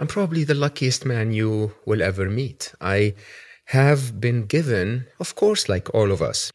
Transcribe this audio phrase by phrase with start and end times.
[0.00, 2.72] I'm probably the luckiest man you will ever meet.
[2.80, 3.12] I
[3.66, 6.50] have been given, of course, like all of us,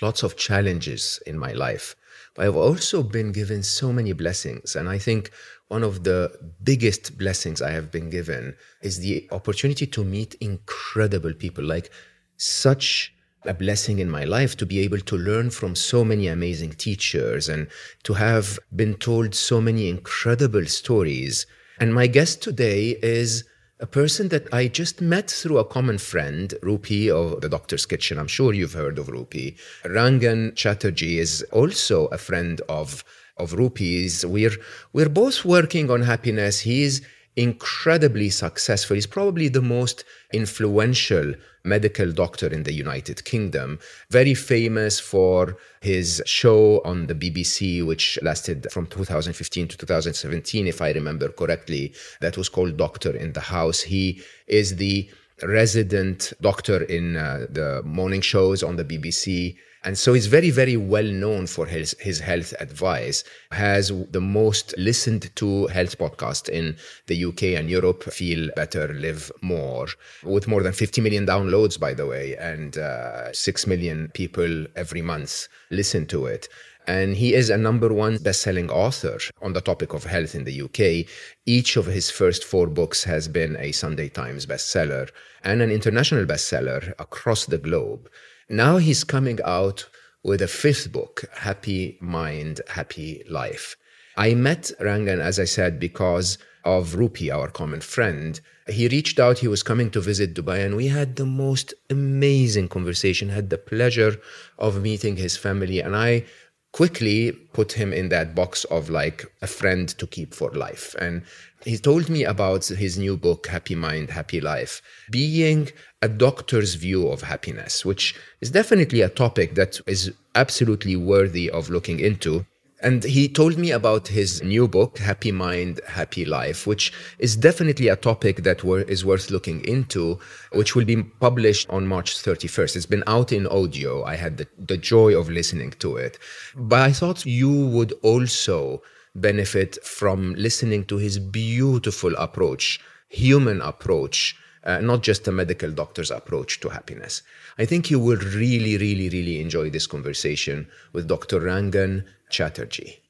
[0.00, 1.94] lots of challenges in my life.
[2.34, 4.76] But I've also been given so many blessings.
[4.76, 5.30] And I think
[5.68, 11.34] one of the biggest blessings I have been given is the opportunity to meet incredible
[11.34, 11.90] people, like
[12.38, 13.12] such
[13.44, 17.46] a blessing in my life to be able to learn from so many amazing teachers
[17.46, 17.68] and
[18.04, 21.44] to have been told so many incredible stories
[21.80, 23.44] and my guest today is
[23.80, 28.18] a person that I just met through a common friend, Rupy of the Doctor's Kitchen.
[28.18, 29.56] I'm sure you've heard of Rupy.
[29.84, 33.02] Rangan Chatterjee is also a friend of
[33.38, 34.26] of Rupy's.
[34.26, 34.56] We're
[34.92, 36.60] we're both working on happiness.
[36.60, 37.00] He's
[37.36, 38.94] incredibly successful.
[38.94, 43.78] He's probably the most influential medical doctor in the United Kingdom,
[44.10, 50.80] very famous for his show on the BBC, which lasted from 2015 to 2017, if
[50.80, 53.80] I remember correctly, that was called Doctor in the House.
[53.82, 55.10] He is the
[55.42, 59.56] resident doctor in uh, the morning shows on the BBC.
[59.82, 64.74] And so he's very, very well known for his, his health advice, has the most
[64.76, 69.88] listened to health podcast in the UK and Europe, Feel Better, Live More,
[70.22, 75.00] with more than 50 million downloads, by the way, and uh, 6 million people every
[75.00, 76.48] month listen to it.
[76.86, 80.62] And he is a number one best-selling author on the topic of health in the
[80.62, 81.06] UK.
[81.46, 85.08] Each of his first four books has been a Sunday Times bestseller
[85.44, 88.10] and an international bestseller across the globe.
[88.52, 89.88] Now he's coming out
[90.24, 93.76] with a fifth book, Happy Mind, Happy Life.
[94.16, 98.40] I met Rangan, as I said, because of Rupy, our common friend.
[98.66, 102.66] He reached out, he was coming to visit Dubai, and we had the most amazing
[102.66, 104.16] conversation, had the pleasure
[104.58, 105.78] of meeting his family.
[105.78, 106.24] And I
[106.72, 110.94] quickly put him in that box of like a friend to keep for life.
[110.98, 111.22] And
[111.64, 115.68] he told me about his new book, Happy Mind, Happy Life, being
[116.00, 121.70] a doctor's view of happiness, which is definitely a topic that is absolutely worthy of
[121.70, 122.46] looking into.
[122.82, 127.88] And he told me about his new book, Happy Mind, Happy Life, which is definitely
[127.88, 130.18] a topic that is worth looking into,
[130.52, 132.76] which will be published on March 31st.
[132.76, 134.02] It's been out in audio.
[134.04, 136.18] I had the, the joy of listening to it.
[136.56, 138.82] But I thought you would also
[139.14, 146.10] benefit from listening to his beautiful approach, human approach, uh, not just a medical doctor's
[146.10, 147.22] approach to happiness.
[147.58, 151.40] I think you will really, really, really enjoy this conversation with Dr.
[151.40, 153.00] Rangan Chatterjee.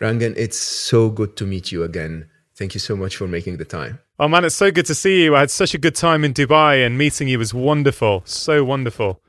[0.00, 2.28] Rangan, it's so good to meet you again.
[2.56, 3.98] Thank you so much for making the time.
[4.18, 5.36] Oh man, it's so good to see you.
[5.36, 8.22] I had such a good time in Dubai and meeting you was wonderful.
[8.26, 9.20] So wonderful.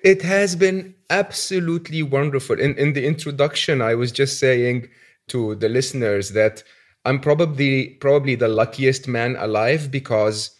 [0.00, 2.60] It has been absolutely wonderful.
[2.60, 4.88] In, in the introduction, I was just saying
[5.28, 6.62] to the listeners that
[7.06, 10.50] I'm probably probably the luckiest man alive because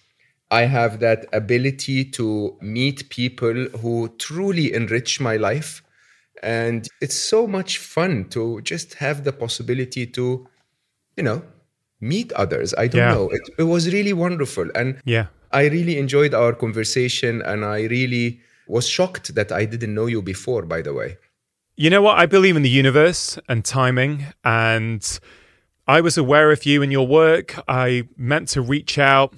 [0.50, 5.82] I have that ability to meet people who truly enrich my life.
[6.42, 10.46] And it's so much fun to just have the possibility to,
[11.16, 11.42] you know,
[12.00, 12.72] meet others.
[12.78, 13.14] I don't yeah.
[13.14, 13.28] know.
[13.30, 14.68] It, it was really wonderful.
[14.76, 15.26] And yeah.
[15.50, 20.22] I really enjoyed our conversation and I really was shocked that I didn't know you
[20.22, 21.16] before, by the way.
[21.76, 22.18] You know what?
[22.18, 24.26] I believe in the universe and timing.
[24.44, 25.18] And
[25.86, 27.54] I was aware of you and your work.
[27.68, 29.34] I meant to reach out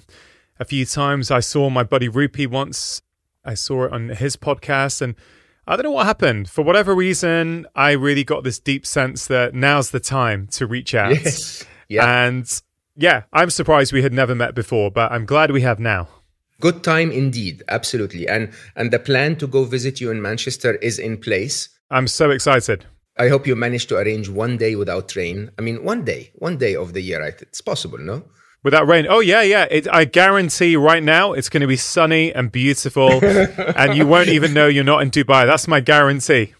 [0.59, 1.29] a few times.
[1.29, 3.01] I saw my buddy Rupy once.
[3.45, 5.01] I saw it on his podcast.
[5.01, 5.15] And
[5.67, 6.49] I don't know what happened.
[6.49, 10.95] For whatever reason, I really got this deep sense that now's the time to reach
[10.95, 11.11] out.
[11.11, 11.65] Yes.
[11.87, 12.25] Yeah.
[12.25, 12.61] And
[12.95, 16.07] yeah, I'm surprised we had never met before, but I'm glad we have now.
[16.59, 18.27] Good time indeed, absolutely.
[18.27, 21.69] And and the plan to go visit you in Manchester is in place.
[21.89, 22.85] I'm so excited.
[23.19, 25.51] I hope you manage to arrange one day without rain.
[25.59, 27.21] I mean, one day, one day of the year.
[27.21, 28.23] It's possible, no?
[28.63, 29.07] Without rain.
[29.09, 29.67] Oh yeah, yeah.
[29.69, 34.29] It, I guarantee right now it's going to be sunny and beautiful, and you won't
[34.29, 35.45] even know you're not in Dubai.
[35.45, 36.53] That's my guarantee.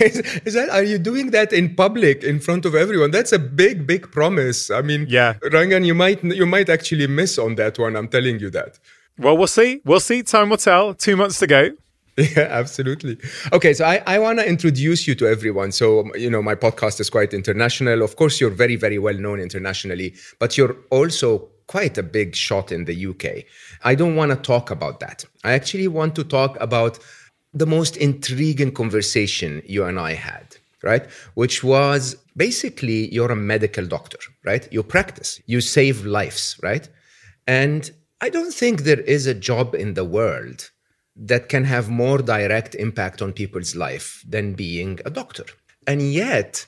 [0.00, 3.10] is, is, that are you doing that in public in front of everyone?
[3.10, 4.70] That's a big, big promise.
[4.70, 7.94] I mean, yeah, Rangan, you might you might actually miss on that one.
[7.94, 8.78] I'm telling you that.
[9.18, 9.80] Well, we'll see.
[9.84, 10.22] We'll see.
[10.22, 10.94] Time will tell.
[10.94, 11.70] Two months to go.
[12.36, 13.18] Yeah, absolutely.
[13.52, 15.70] Okay, so I, I want to introduce you to everyone.
[15.70, 18.02] So, you know, my podcast is quite international.
[18.02, 22.72] Of course, you're very, very well known internationally, but you're also quite a big shot
[22.72, 23.44] in the UK.
[23.84, 25.24] I don't want to talk about that.
[25.44, 26.98] I actually want to talk about
[27.52, 31.06] the most intriguing conversation you and I had, right?
[31.34, 34.66] Which was basically you're a medical doctor, right?
[34.72, 36.88] You practice, you save lives, right?
[37.46, 37.90] And
[38.22, 40.70] I don't think there is a job in the world
[41.16, 45.44] that can have more direct impact on people's life than being a doctor.
[45.86, 46.66] And yet,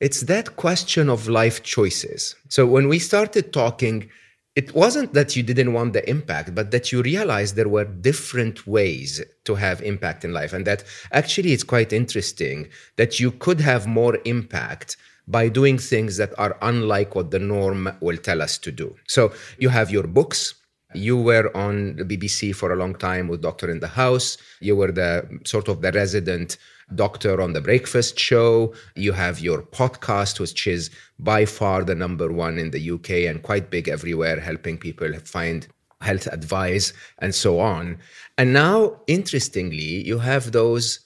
[0.00, 2.36] it's that question of life choices.
[2.48, 4.08] So when we started talking,
[4.54, 8.66] it wasn't that you didn't want the impact, but that you realized there were different
[8.66, 10.52] ways to have impact in life.
[10.52, 14.96] And that actually it's quite interesting that you could have more impact
[15.26, 18.94] by doing things that are unlike what the norm will tell us to do.
[19.06, 20.54] So you have your books.
[20.94, 24.36] You were on the BBC for a long time with Doctor in the House.
[24.60, 26.58] You were the sort of the resident
[26.94, 28.74] doctor on the breakfast show.
[28.96, 33.42] You have your podcast, which is by far the number one in the UK and
[33.42, 35.66] quite big everywhere, helping people find
[36.00, 37.98] health advice and so on.
[38.36, 41.00] And now, interestingly, you have those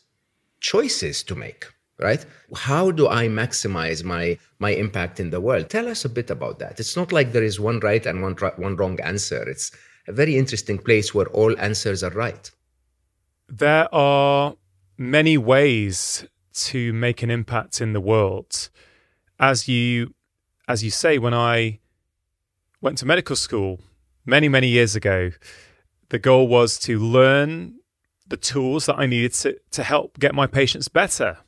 [0.60, 1.66] choices to make
[1.98, 2.24] right?
[2.54, 5.70] How do i maximize my my impact in the world?
[5.70, 6.80] Tell us a bit about that.
[6.80, 9.42] It's not like there is one right and one one wrong answer.
[9.48, 9.72] It's
[10.08, 12.50] a very interesting place where all answers are right.
[13.48, 14.54] There are
[14.98, 18.70] many ways to make an impact in the world.
[19.38, 20.14] As you
[20.68, 21.80] as you say, when I
[22.80, 23.80] went to medical school
[24.24, 25.30] many, many years ago,
[26.08, 27.78] the goal was to learn
[28.26, 31.38] the tools that I needed to, to help get my patients better.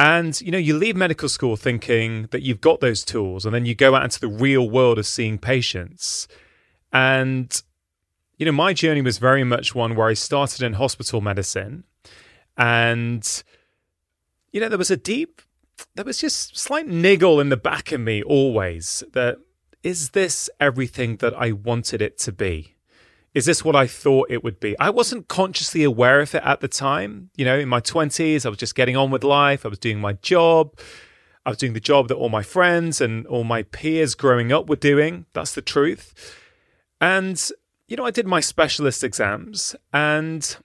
[0.00, 3.66] And you know, you leave medical school thinking that you've got those tools, and then
[3.66, 6.26] you go out into the real world of seeing patients.
[6.90, 7.62] And
[8.38, 11.84] you know, my journey was very much one where I started in hospital medicine
[12.56, 13.42] and,
[14.50, 15.42] you know, there was a deep,
[15.94, 19.36] there was just slight niggle in the back of me always that
[19.82, 22.76] is this everything that I wanted it to be?
[23.32, 24.76] Is this what I thought it would be?
[24.78, 27.30] I wasn't consciously aware of it at the time.
[27.36, 29.64] You know, in my 20s, I was just getting on with life.
[29.64, 30.76] I was doing my job.
[31.46, 34.68] I was doing the job that all my friends and all my peers growing up
[34.68, 35.26] were doing.
[35.32, 36.12] That's the truth.
[37.00, 37.40] And,
[37.86, 40.56] you know, I did my specialist exams and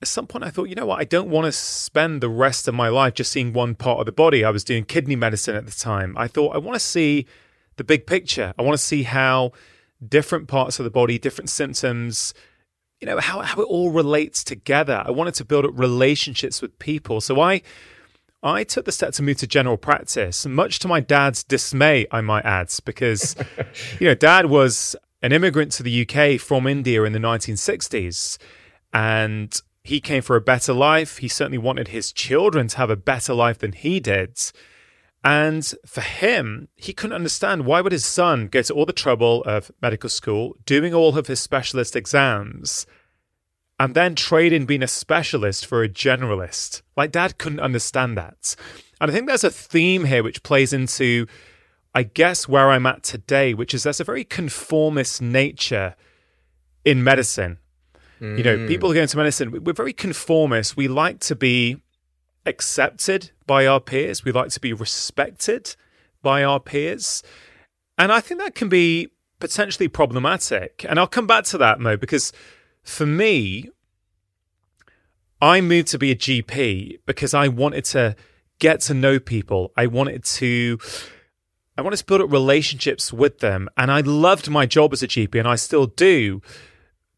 [0.00, 2.68] at some point I thought, you know what, I don't want to spend the rest
[2.68, 4.44] of my life just seeing one part of the body.
[4.44, 6.16] I was doing kidney medicine at the time.
[6.16, 7.26] I thought I want to see
[7.76, 8.54] the big picture.
[8.58, 9.52] I want to see how
[10.06, 12.34] different parts of the body, different symptoms,
[13.00, 15.02] you know, how, how it all relates together.
[15.04, 17.20] I wanted to build up relationships with people.
[17.20, 17.62] So I
[18.42, 22.20] I took the step to move to general practice, much to my dad's dismay, I
[22.20, 23.34] might add, because
[24.00, 28.38] you know, dad was an immigrant to the UK from India in the 1960s.
[28.92, 31.18] And he came for a better life.
[31.18, 34.38] He certainly wanted his children to have a better life than he did.
[35.24, 39.42] And for him, he couldn't understand why would his son go to all the trouble
[39.44, 42.86] of medical school, doing all of his specialist exams,
[43.80, 46.82] and then trade in being a specialist for a generalist.
[46.96, 48.54] Like dad couldn't understand that.
[49.00, 51.26] And I think there's a theme here which plays into,
[51.94, 55.94] I guess, where I'm at today, which is there's a very conformist nature
[56.84, 57.58] in medicine.
[58.20, 58.38] Mm.
[58.38, 60.76] You know, people who go into medicine, we're very conformist.
[60.76, 61.76] We like to be
[62.48, 65.76] accepted by our peers, we like to be respected
[66.22, 67.22] by our peers.
[67.96, 69.08] And I think that can be
[69.40, 70.84] potentially problematic.
[70.88, 72.32] And I'll come back to that, Mo, because
[72.82, 73.68] for me,
[75.40, 78.16] I moved to be a GP because I wanted to
[78.58, 79.72] get to know people.
[79.76, 80.78] I wanted to
[81.76, 83.68] I wanted to build up relationships with them.
[83.76, 86.42] And I loved my job as a GP and I still do.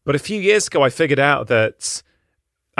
[0.05, 2.03] But a few years ago, I figured out that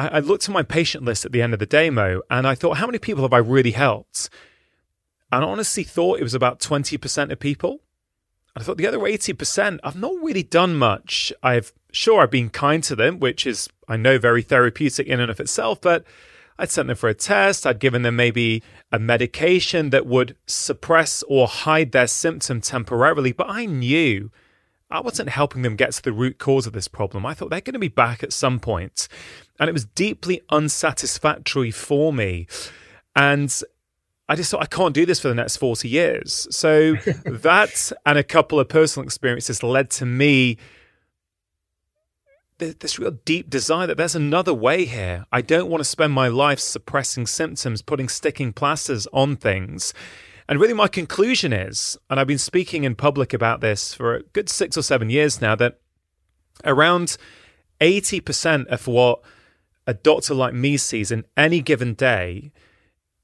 [0.02, 2.56] I, I looked at my patient list at the end of the demo and I
[2.56, 4.30] thought, how many people have I really helped?
[5.32, 7.82] And I honestly thought it was about 20% of people.
[8.56, 11.32] I thought the other 80%, I've not really done much.
[11.42, 15.32] I've sure I've been kind to them, which is, I know, very therapeutic in and
[15.32, 16.04] of itself, but
[16.60, 17.66] I'd sent them for a test.
[17.66, 23.32] I'd given them maybe a medication that would suppress or hide their symptom temporarily.
[23.32, 24.32] But I knew
[24.92, 27.26] I wasn't helping them get to the root cause of this problem.
[27.26, 29.08] I thought they're going to be back at some point.
[29.62, 32.48] And it was deeply unsatisfactory for me.
[33.16, 33.62] And
[34.28, 36.48] I just thought I can't do this for the next 40 years.
[36.50, 40.58] So that and a couple of personal experiences led to me
[42.58, 45.26] this real deep desire that there's another way here.
[45.32, 49.94] I don't want to spend my life suppressing symptoms, putting sticking plasters on things.
[50.48, 54.24] And really, my conclusion is, and I've been speaking in public about this for a
[54.24, 55.80] good six or seven years now, that
[56.66, 57.18] around
[57.80, 59.22] 80% of what
[59.88, 62.52] a doctor like me sees in any given day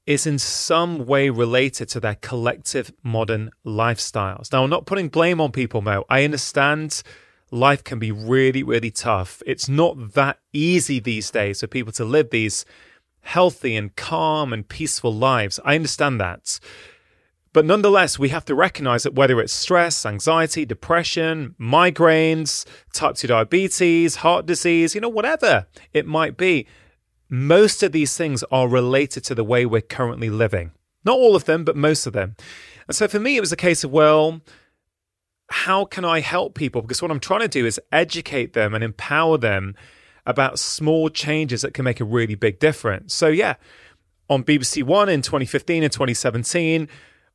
[0.06, 4.50] is in some way related to their collective modern lifestyles.
[4.50, 6.04] Now, I'm not putting blame on people, Mo.
[6.08, 7.02] I understand
[7.50, 9.42] life can be really, really tough.
[9.46, 12.64] It's not that easy these days for people to live these
[13.20, 15.60] healthy and calm and peaceful lives.
[15.64, 16.58] I understand that.
[17.58, 23.26] But nonetheless, we have to recognize that whether it's stress, anxiety, depression, migraines, type 2
[23.26, 26.68] diabetes, heart disease, you know, whatever it might be,
[27.28, 30.70] most of these things are related to the way we're currently living.
[31.04, 32.36] Not all of them, but most of them.
[32.86, 34.40] And so for me, it was a case of, well,
[35.50, 36.80] how can I help people?
[36.82, 39.74] Because what I'm trying to do is educate them and empower them
[40.24, 43.14] about small changes that can make a really big difference.
[43.14, 43.56] So, yeah,
[44.30, 46.88] on BBC One in 2015 and 2017,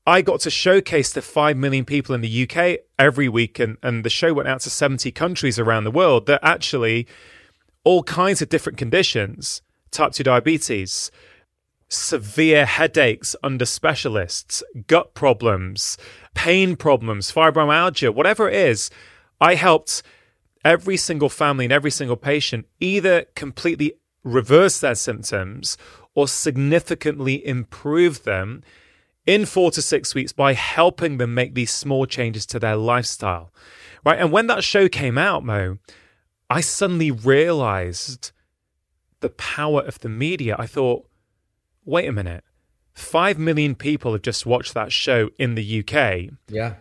[0.06, 4.04] I got to showcase to 5 million people in the UK every week, and, and
[4.04, 7.08] the show went out to 70 countries around the world that actually
[7.86, 11.12] all kinds of different conditions type 2 diabetes,
[11.88, 15.98] severe headaches under specialists, gut problems,
[16.34, 18.90] pain problems, fibromyalgia, whatever it is.
[19.40, 20.04] I helped
[20.66, 23.94] every single family and every single patient either completely
[24.24, 25.78] reverse their symptoms
[26.16, 28.64] or significantly improve them
[29.26, 33.52] in four to six weeks by helping them make these small changes to their lifestyle.
[34.06, 34.20] Right.
[34.20, 35.78] And when that show came out, Mo,
[36.50, 38.32] I suddenly realized
[39.22, 40.56] the power of the media.
[40.60, 41.08] I thought,
[41.86, 42.44] wait a minute.
[42.94, 46.34] Five million people have just watched that show in the UK.
[46.48, 46.76] Yeah.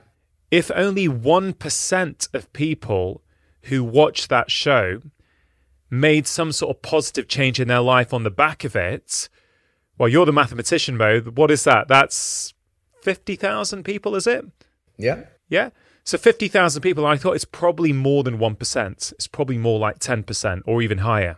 [0.50, 3.22] If only 1% of people
[3.62, 5.00] who watched that show
[5.88, 9.28] made some sort of positive change in their life on the back of it,
[10.02, 11.20] well, you're the mathematician, Mo.
[11.20, 11.86] What is that?
[11.86, 12.54] That's
[13.02, 14.44] 50,000 people, is it?
[14.98, 15.26] Yeah.
[15.48, 15.70] Yeah.
[16.02, 19.12] So 50,000 people, I thought it's probably more than 1%.
[19.12, 21.36] It's probably more like 10% or even higher.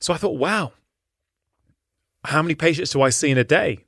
[0.00, 0.72] So I thought, wow,
[2.24, 3.84] how many patients do I see in a day?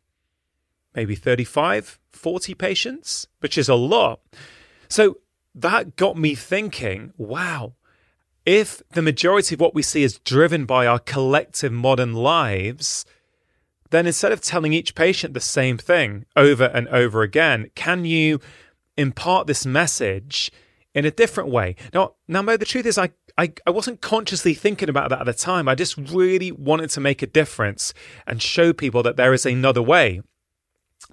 [0.94, 4.20] Maybe 35, 40 patients, which is a lot.
[4.88, 5.16] So
[5.56, 7.72] that got me thinking, wow,
[8.46, 13.04] if the majority of what we see is driven by our collective modern lives,
[13.90, 18.40] then instead of telling each patient the same thing over and over again, can you
[18.96, 20.50] impart this message
[20.94, 21.76] in a different way?
[21.94, 25.26] Now, now, Mo, the truth is, I, I, I wasn't consciously thinking about that at
[25.26, 25.68] the time.
[25.68, 27.94] I just really wanted to make a difference
[28.26, 30.20] and show people that there is another way.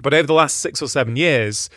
[0.02, 1.70] But over the last six or seven years,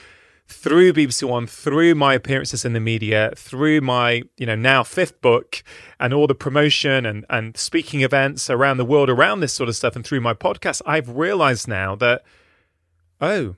[0.49, 5.21] through BBC One, through my appearances in the media, through my, you know, now fifth
[5.21, 5.63] book
[6.01, 9.77] and all the promotion and, and speaking events around the world around this sort of
[9.77, 12.23] stuff and through my podcast, I've realized now that,
[13.21, 13.57] oh,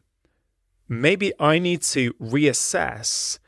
[0.88, 3.38] maybe I need to reassess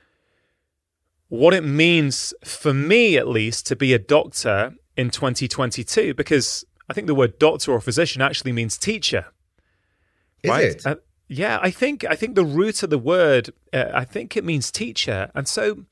[1.29, 6.93] what it means for me, at least, to be a doctor in 2022, because I
[6.93, 9.27] think the word doctor or physician actually means teacher.
[10.45, 10.65] Is right?
[10.65, 10.87] it?
[10.87, 10.97] Uh,
[11.33, 14.71] Yeah, I think I think the root of the word, uh, I think it means
[14.71, 15.85] teacher, and so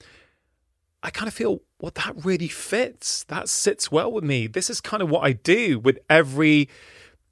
[1.02, 3.24] I kind of feel well that really fits.
[3.24, 4.46] That sits well with me.
[4.46, 6.68] This is kind of what I do with every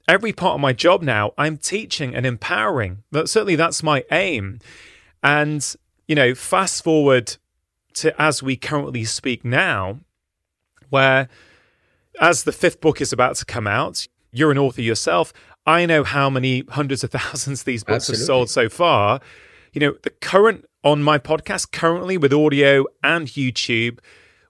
[0.07, 1.33] every part of my job now.
[1.37, 3.03] I'm teaching and empowering.
[3.11, 4.59] But certainly that's my aim.
[5.21, 5.63] And
[6.07, 7.37] you know, fast forward
[7.95, 9.99] to as we currently speak now,
[10.89, 11.29] where
[12.19, 15.31] as the fifth book is about to come out, you're an author yourself.
[15.69, 18.21] I know how many hundreds of thousands these books Absolutely.
[18.21, 19.19] have sold so far.
[19.73, 23.99] You know, the current on my podcast, currently with audio and YouTube,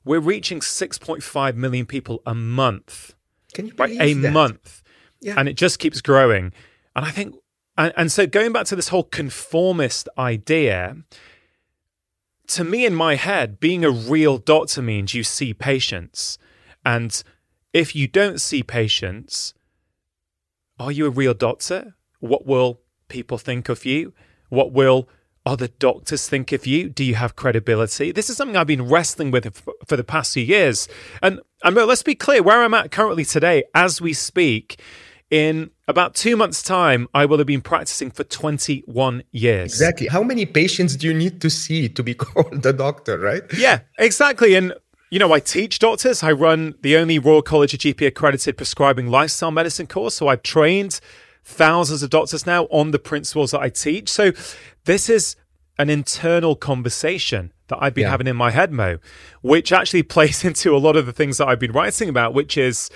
[0.05, 3.15] we're reaching 6.5 million people a month.
[3.53, 3.97] Can you Right?
[3.97, 4.31] believe A that?
[4.33, 4.81] month.
[5.21, 5.35] Yeah.
[5.37, 6.53] And it just keeps growing.
[6.95, 7.35] And I think,
[7.77, 10.95] and, and so going back to this whole conformist idea,
[12.47, 16.37] to me in my head, being a real doctor means you see patients.
[16.85, 17.21] And
[17.73, 19.53] if you don't see patients,
[20.79, 21.95] are you a real doctor?
[22.19, 24.13] What will people think of you?
[24.49, 25.09] What will
[25.45, 26.89] other doctors think of you?
[26.89, 28.11] Do you have credibility?
[28.11, 30.87] This is something I've been wrestling with for the past few years.
[31.21, 34.81] And, and let's be clear where I'm at currently today, as we speak,
[35.29, 39.71] in about two months' time, I will have been practicing for 21 years.
[39.71, 40.07] Exactly.
[40.07, 43.43] How many patients do you need to see to be called a doctor, right?
[43.55, 44.55] Yeah, exactly.
[44.55, 44.73] And,
[45.11, 46.21] you know, I teach doctors.
[46.23, 50.15] I run the only Royal College of GP accredited prescribing lifestyle medicine course.
[50.15, 50.99] So I've trained
[51.43, 54.09] thousands of doctors now on the principles that I teach.
[54.09, 54.31] So
[54.85, 55.35] this is
[55.79, 58.09] an internal conversation that I've been Yeah.
[58.11, 58.97] having in my head, Mo,
[59.41, 62.57] which actually plays into a lot of the things that I've been writing about, which
[62.57, 62.89] is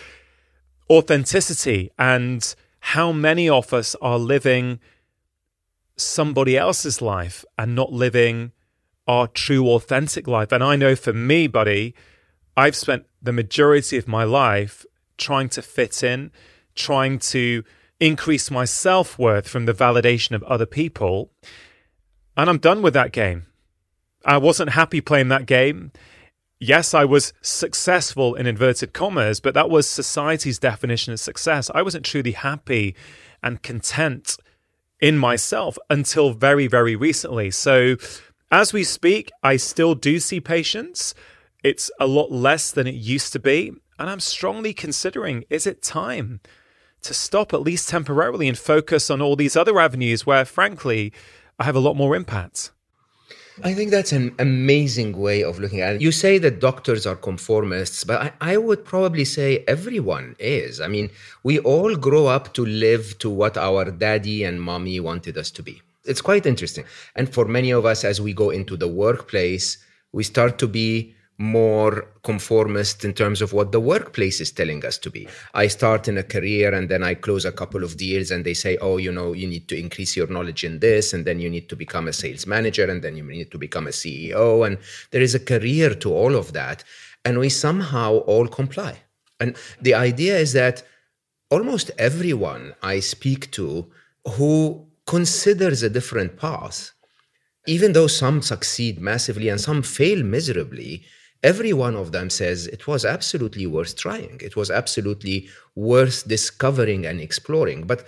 [0.90, 4.80] authenticity and how many of us are living
[5.96, 8.52] somebody else's life and not living
[9.08, 10.52] our true authentic life.
[10.52, 11.94] And I know for me, buddy,
[12.56, 14.86] I've spent the majority of my life
[15.18, 16.32] trying to fit in,
[16.76, 17.64] trying to
[18.00, 21.32] increase my self worth from the validation of other people.
[22.36, 23.46] And I'm done with that game.
[24.26, 25.92] I wasn't happy playing that game.
[26.60, 31.70] Yes, I was successful in inverted commas, but that was society's definition of success.
[31.76, 32.96] I wasn't truly happy
[33.42, 34.38] and content
[35.02, 37.52] in myself until very, very recently.
[37.52, 37.98] So,
[38.54, 41.16] as we speak, I still do see patients.
[41.64, 43.72] It's a lot less than it used to be.
[43.98, 46.40] And I'm strongly considering is it time
[47.02, 51.12] to stop, at least temporarily, and focus on all these other avenues where, frankly,
[51.58, 52.70] I have a lot more impact?
[53.64, 56.02] I think that's an amazing way of looking at it.
[56.02, 60.80] You say that doctors are conformists, but I, I, would probably say everyone is.
[60.80, 61.10] I mean,
[61.42, 65.64] we all grow up to live to what our daddy and mommy wanted us to
[65.64, 65.82] be.
[66.06, 66.86] It's quite interesting.
[67.16, 69.78] And for many of us, as we go into the workplace,
[70.12, 74.98] we start to be more conformist in terms of what the workplace is telling us
[75.00, 75.28] to be.
[75.54, 78.54] I start in a career and then I close a couple of deals and they
[78.54, 81.50] say, oh, you know, you need to increase your knowledge in this and then you
[81.50, 84.66] need to become a sales manager and then you need to become a CEO.
[84.66, 84.78] And
[85.12, 86.84] there is a career to all of that.
[87.26, 89.02] And we somehow all comply.
[89.40, 90.84] And the idea is that
[91.50, 93.92] almost everyone I speak to
[94.36, 96.92] who considers a different path,
[97.68, 101.04] even though some succeed massively and some fail miserably,
[101.44, 104.40] every one of them says it was absolutely worth trying.
[104.42, 107.86] It was absolutely worth discovering and exploring.
[107.86, 108.06] But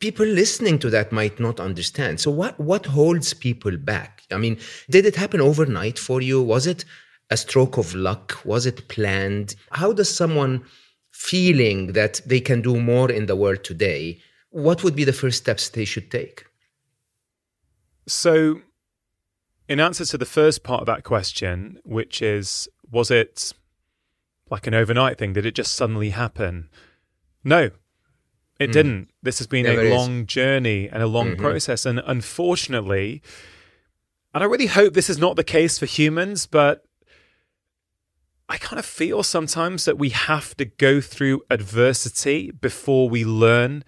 [0.00, 2.20] people listening to that might not understand.
[2.20, 4.22] So what what holds people back?
[4.30, 4.58] I mean,
[4.88, 6.42] did it happen overnight for you?
[6.42, 6.84] Was it
[7.30, 8.38] a stroke of luck?
[8.44, 9.54] Was it planned?
[9.72, 10.64] How does someone
[11.18, 14.20] feeling that they can do more in the world today,
[14.58, 16.46] what would be the first steps they should take?
[18.06, 18.62] So
[19.68, 23.52] in answer to the first part of that question, which is, was it
[24.50, 25.32] like an overnight thing?
[25.32, 26.70] Did it just suddenly happen?
[27.44, 27.70] No,
[28.58, 28.72] it mm.
[28.72, 29.10] didn't.
[29.22, 30.26] This has been a long is.
[30.26, 31.42] journey and a long mm-hmm.
[31.42, 31.86] process.
[31.86, 33.22] And unfortunately,
[34.34, 36.84] and I really hope this is not the case for humans, but
[38.48, 43.84] I kind of feel sometimes that we have to go through adversity before we learn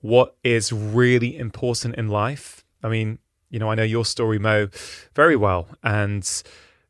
[0.00, 2.64] what is really important in life.
[2.82, 3.18] I mean,
[3.50, 4.68] you know, I know your story, Mo,
[5.14, 6.42] very well, and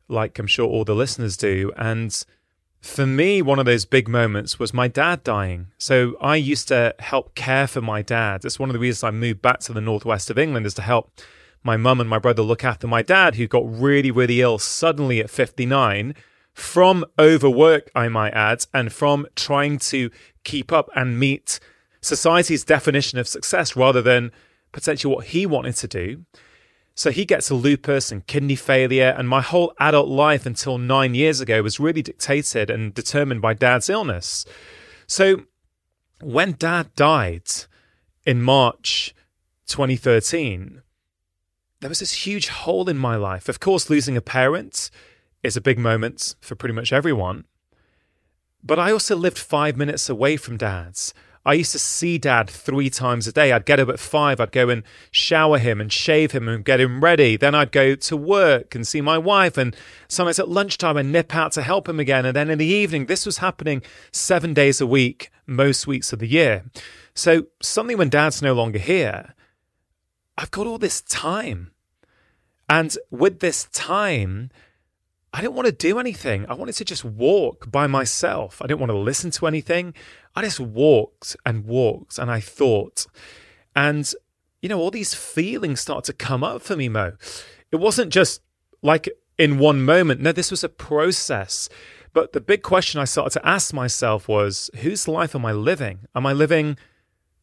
[0.07, 1.71] like I'm sure all the listeners do.
[1.77, 2.23] And
[2.81, 5.67] for me, one of those big moments was my dad dying.
[5.77, 8.41] So I used to help care for my dad.
[8.41, 10.81] That's one of the reasons I moved back to the northwest of England is to
[10.81, 11.11] help
[11.63, 15.19] my mum and my brother look after my dad, who got really, really ill suddenly
[15.19, 16.15] at 59
[16.53, 20.09] from overwork, I might add, and from trying to
[20.43, 21.59] keep up and meet
[22.01, 24.31] society's definition of success rather than
[24.71, 26.25] potentially what he wanted to do.
[26.95, 31.39] So he gets lupus and kidney failure, and my whole adult life until nine years
[31.39, 34.45] ago was really dictated and determined by dad's illness.
[35.07, 35.43] So
[36.21, 37.47] when dad died
[38.25, 39.13] in March
[39.67, 40.81] 2013,
[41.79, 43.47] there was this huge hole in my life.
[43.47, 44.91] Of course, losing a parent
[45.41, 47.45] is a big moment for pretty much everyone.
[48.61, 51.13] But I also lived five minutes away from dad's.
[51.45, 53.51] I used to see dad three times a day.
[53.51, 56.81] I'd get up at five, I'd go and shower him and shave him and get
[56.81, 57.37] him ready.
[57.37, 59.57] Then I'd go to work and see my wife.
[59.57, 59.75] And
[60.07, 62.25] sometimes at lunchtime, I'd nip out to help him again.
[62.25, 66.19] And then in the evening, this was happening seven days a week, most weeks of
[66.19, 66.65] the year.
[67.15, 69.33] So, suddenly, when dad's no longer here,
[70.37, 71.71] I've got all this time.
[72.69, 74.51] And with this time,
[75.33, 76.45] I didn't want to do anything.
[76.47, 78.61] I wanted to just walk by myself.
[78.61, 79.93] I didn't want to listen to anything.
[80.35, 83.05] I just walked and walked and I thought.
[83.75, 84.11] And,
[84.61, 87.13] you know, all these feelings started to come up for me, Mo.
[87.71, 88.41] It wasn't just
[88.81, 90.21] like in one moment.
[90.21, 91.69] No, this was a process.
[92.13, 96.07] But the big question I started to ask myself was whose life am I living?
[96.15, 96.77] Am I living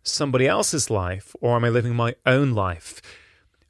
[0.03, 3.01] somebody else's life or am I living my own life?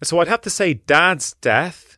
[0.02, 1.95] So I'd have to say, Dad's death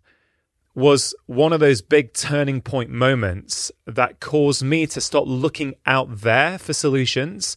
[0.78, 6.20] was one of those big turning point moments that caused me to start looking out
[6.20, 7.56] there for solutions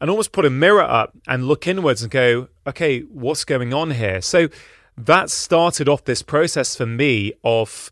[0.00, 3.90] and almost put a mirror up and look inwards and go, okay, what's going on
[3.90, 4.22] here?
[4.22, 4.48] So
[4.96, 7.90] that started off this process for me of,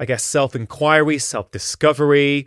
[0.00, 2.46] I guess, self inquiry, self discovery.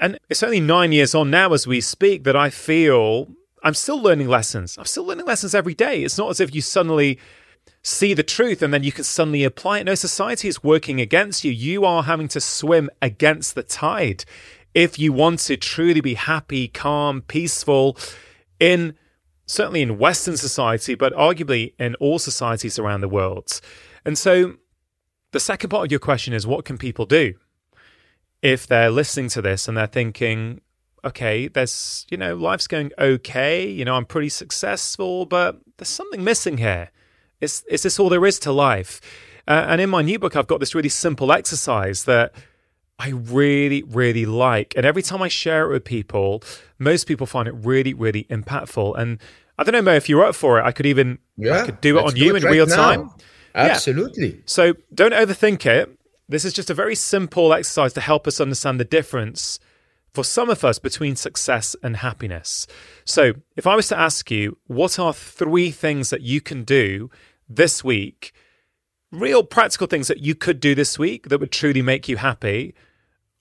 [0.00, 3.26] And it's only nine years on now as we speak that I feel
[3.64, 4.78] I'm still learning lessons.
[4.78, 6.04] I'm still learning lessons every day.
[6.04, 7.18] It's not as if you suddenly
[7.82, 9.84] see the truth and then you can suddenly apply it.
[9.84, 11.50] No, society is working against you.
[11.50, 14.24] You are having to swim against the tide
[14.74, 17.96] if you want to truly be happy, calm, peaceful
[18.58, 18.94] in
[19.46, 23.60] certainly in Western society, but arguably in all societies around the world.
[24.04, 24.54] And so
[25.32, 27.34] the second part of your question is what can people do
[28.42, 30.60] if they're listening to this and they're thinking,
[31.04, 33.68] okay, there's, you know, life's going okay.
[33.68, 36.90] You know, I'm pretty successful, but there's something missing here.
[37.40, 39.00] Is, is this all there is to life?
[39.48, 42.32] Uh, and in my new book, I've got this really simple exercise that
[42.98, 44.74] I really, really like.
[44.76, 46.42] And every time I share it with people,
[46.78, 48.98] most people find it really, really impactful.
[48.98, 49.18] And
[49.58, 51.80] I don't know, Mo, if you're up for it, I could even yeah, I could
[51.80, 52.76] do it on you it in right real now.
[52.76, 53.10] time.
[53.54, 54.34] Absolutely.
[54.34, 54.40] Yeah.
[54.44, 55.90] So don't overthink it.
[56.28, 59.58] This is just a very simple exercise to help us understand the difference
[60.12, 62.66] for some of us between success and happiness.
[63.04, 67.10] So, if I was to ask you, what are three things that you can do
[67.50, 68.32] this week,
[69.10, 72.74] real practical things that you could do this week that would truly make you happy,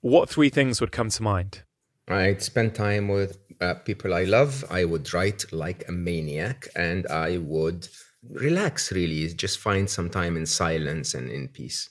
[0.02, 1.64] what three things would come to mind?
[2.08, 4.66] I'd spend time with uh, people I love.
[4.70, 7.88] I would write like a maniac and I would
[8.28, 11.90] relax, really, just find some time in silence and in peace.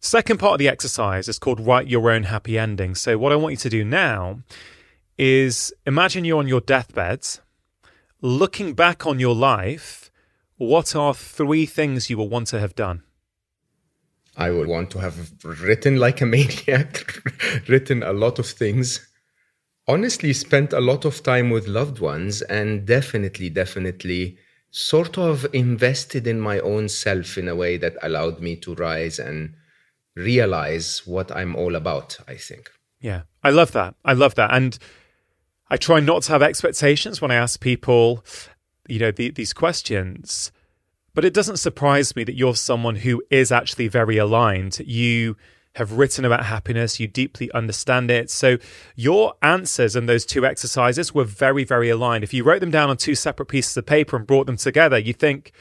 [0.00, 2.94] Second part of the exercise is called Write Your Own Happy Ending.
[2.94, 4.40] So, what I want you to do now
[5.18, 7.26] is imagine you're on your deathbed,
[8.22, 10.07] looking back on your life.
[10.58, 13.04] What are three things you will want to have done?
[14.36, 17.22] I would want to have written like a maniac,
[17.68, 19.08] written a lot of things.
[19.86, 24.36] Honestly, spent a lot of time with loved ones, and definitely, definitely
[24.70, 29.18] sort of invested in my own self in a way that allowed me to rise
[29.18, 29.54] and
[30.14, 32.70] realize what I'm all about, I think.
[33.00, 33.94] Yeah, I love that.
[34.04, 34.52] I love that.
[34.52, 34.76] And
[35.70, 38.24] I try not to have expectations when I ask people,
[38.88, 40.50] you know, the, these questions.
[41.14, 44.78] But it doesn't surprise me that you're someone who is actually very aligned.
[44.80, 45.36] You
[45.74, 48.30] have written about happiness, you deeply understand it.
[48.30, 48.58] So
[48.96, 52.24] your answers and those two exercises were very, very aligned.
[52.24, 54.98] If you wrote them down on two separate pieces of paper and brought them together,
[54.98, 55.52] you think,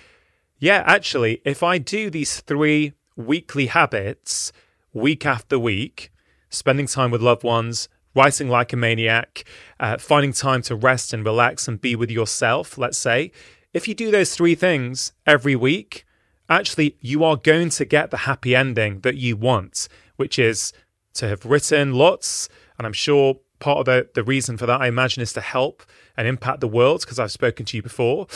[0.58, 4.52] yeah, actually, if I do these three weekly habits
[4.92, 6.12] week after week,
[6.50, 7.88] spending time with loved ones,
[8.18, 9.44] writing like a maniac,
[9.80, 13.32] uh, finding time to rest and relax and be with yourself, let's say,
[13.74, 16.06] if you do those three things every week,
[16.50, 20.74] actually, you are going to get the happy ending that you want, which is
[21.14, 22.50] to have written lots.
[22.78, 25.84] And I'm sure part of the, the reason for that, I imagine, is to help
[26.16, 28.28] and impact the world, because I've spoken to you before.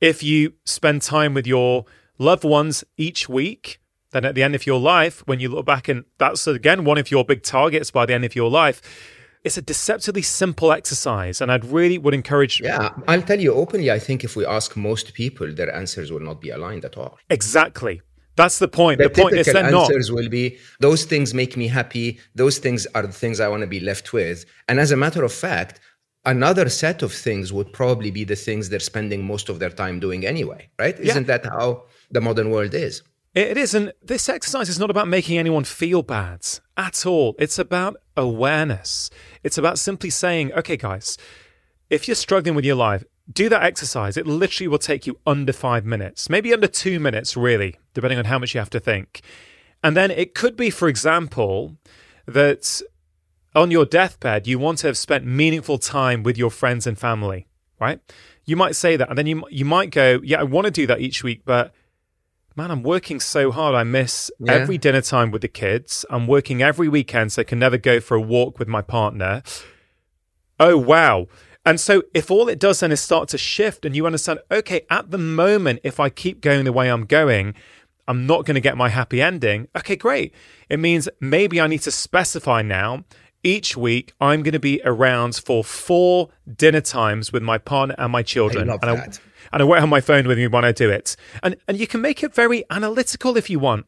[0.00, 1.84] If you spend time with your
[2.18, 5.86] loved ones each week, then at the end of your life, when you look back
[5.86, 8.80] and that's again one of your big targets by the end of your life,
[9.44, 11.40] it's a deceptively simple exercise.
[11.40, 12.60] And I'd really would encourage.
[12.60, 16.20] Yeah, I'll tell you openly, I think if we ask most people, their answers will
[16.20, 17.18] not be aligned at all.
[17.30, 18.02] Exactly.
[18.36, 18.98] That's the point.
[18.98, 20.16] The, the point is they're answers not.
[20.16, 22.20] will be those things make me happy.
[22.36, 24.44] Those things are the things I want to be left with.
[24.68, 25.80] And as a matter of fact,
[26.24, 29.98] another set of things would probably be the things they're spending most of their time
[29.98, 30.96] doing anyway, right?
[30.98, 31.10] Yeah.
[31.10, 33.02] Isn't that how the modern world is?
[33.34, 33.92] It isn't.
[34.02, 37.34] This exercise is not about making anyone feel bad at all.
[37.38, 39.10] It's about awareness.
[39.42, 41.18] It's about simply saying, okay, guys,
[41.90, 44.16] if you're struggling with your life, do that exercise.
[44.16, 48.24] It literally will take you under five minutes, maybe under two minutes, really, depending on
[48.24, 49.20] how much you have to think.
[49.84, 51.76] And then it could be, for example,
[52.26, 52.80] that
[53.54, 57.46] on your deathbed, you want to have spent meaningful time with your friends and family,
[57.78, 58.00] right?
[58.44, 60.86] You might say that, and then you, you might go, yeah, I want to do
[60.86, 61.74] that each week, but
[62.58, 63.76] man, I'm working so hard.
[63.76, 64.52] I miss yeah.
[64.52, 66.04] every dinner time with the kids.
[66.10, 69.42] I'm working every weekend, so I can never go for a walk with my partner.
[70.58, 71.28] Oh, wow.
[71.64, 74.84] And so, if all it does then is start to shift, and you understand, okay,
[74.90, 77.54] at the moment, if I keep going the way I'm going,
[78.08, 79.68] I'm not going to get my happy ending.
[79.76, 80.34] Okay, great.
[80.68, 83.04] It means maybe I need to specify now
[83.44, 88.10] each week I'm going to be around for four dinner times with my partner and
[88.10, 88.68] my children.
[88.68, 88.84] I and.
[88.84, 89.08] I,
[89.52, 91.16] and I won't have my phone with me when I do it.
[91.42, 93.86] And and you can make it very analytical if you want.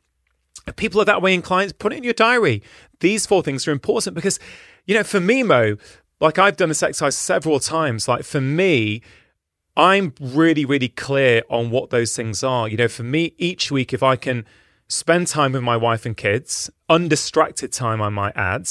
[0.77, 2.62] People are that way inclined, put it in your diary.
[3.01, 4.38] These four things are important because,
[4.87, 5.77] you know, for me, Mo,
[6.20, 8.07] like I've done this exercise several times.
[8.07, 9.03] Like for me,
[9.77, 12.68] I'm really, really clear on what those things are.
[12.68, 14.44] You know, for me, each week, if I can
[14.90, 18.68] spend time with my wife and kids, undistracted time, I might add,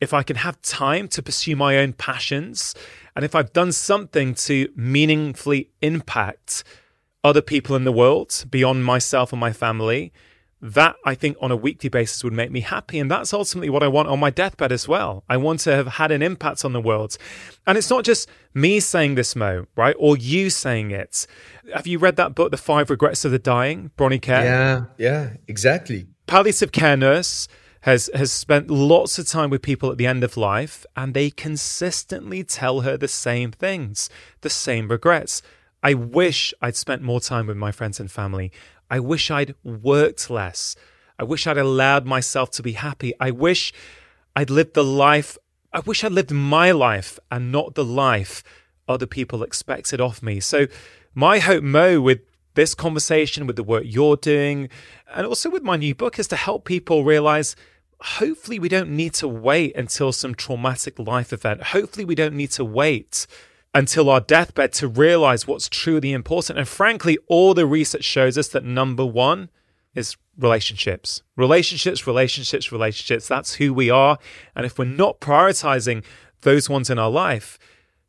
[0.00, 2.74] if I can have time to pursue my own passions,
[3.14, 6.64] and if I've done something to meaningfully impact
[7.22, 10.10] other people in the world beyond myself and my family,
[10.60, 12.98] that I think on a weekly basis would make me happy.
[12.98, 15.24] And that's ultimately what I want on my deathbed as well.
[15.28, 17.16] I want to have had an impact on the world.
[17.66, 19.94] And it's not just me saying this, Mo, right?
[19.98, 21.26] Or you saying it.
[21.72, 24.42] Have you read that book, The Five Regrets of the Dying, Bronnie Kerr?
[24.42, 26.08] Yeah, yeah, exactly.
[26.26, 27.46] Palliative care nurse
[27.82, 31.30] has has spent lots of time with people at the end of life and they
[31.30, 35.42] consistently tell her the same things, the same regrets.
[35.82, 38.50] I wish I'd spent more time with my friends and family.
[38.90, 40.76] I wish I'd worked less.
[41.18, 43.12] I wish I'd allowed myself to be happy.
[43.20, 43.72] I wish
[44.36, 45.36] I'd lived the life
[45.72, 48.42] I wish I'd lived my life and not the life
[48.88, 50.40] other people expected of me.
[50.40, 50.66] So,
[51.14, 52.20] my hope, Mo, with
[52.54, 54.70] this conversation, with the work you're doing,
[55.14, 57.54] and also with my new book, is to help people realize
[58.00, 61.62] hopefully we don't need to wait until some traumatic life event.
[61.64, 63.26] Hopefully, we don't need to wait
[63.78, 66.58] until our deathbed to realize what's truly important.
[66.58, 69.50] And frankly, all the research shows us that number one
[69.94, 71.22] is relationships.
[71.36, 73.28] Relationships, relationships, relationships.
[73.28, 74.18] That's who we are.
[74.56, 76.04] And if we're not prioritizing
[76.40, 77.56] those ones in our life,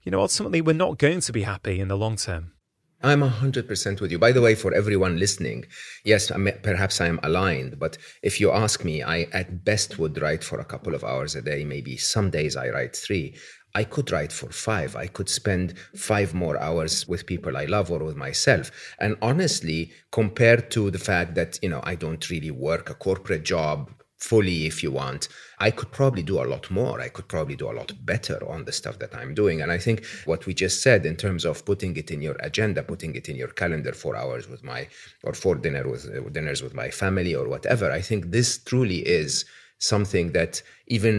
[0.02, 2.54] you know, ultimately we're not going to be happy in the long term.
[3.02, 4.20] I'm 100% with you.
[4.20, 5.66] By the way, for everyone listening,
[6.04, 6.32] yes,
[6.64, 10.60] perhaps I am aligned, but if you ask me, I at best would write for
[10.60, 11.64] a couple of hours a day.
[11.64, 13.38] Maybe some days I write three.
[13.80, 14.92] I could write for five.
[15.06, 18.66] I could spend five more hours with people I love or with myself.
[19.04, 23.46] And honestly, compared to the fact that, you know, I don't really work a corporate
[23.56, 23.80] job
[24.30, 27.72] fully if you want i could probably do a lot more i could probably do
[27.72, 30.82] a lot better on the stuff that i'm doing and i think what we just
[30.82, 34.18] said in terms of putting it in your agenda putting it in your calendar for
[34.18, 34.86] hours with my
[35.24, 39.00] or for dinner with uh, dinners with my family or whatever i think this truly
[39.08, 39.46] is
[39.78, 41.16] something that even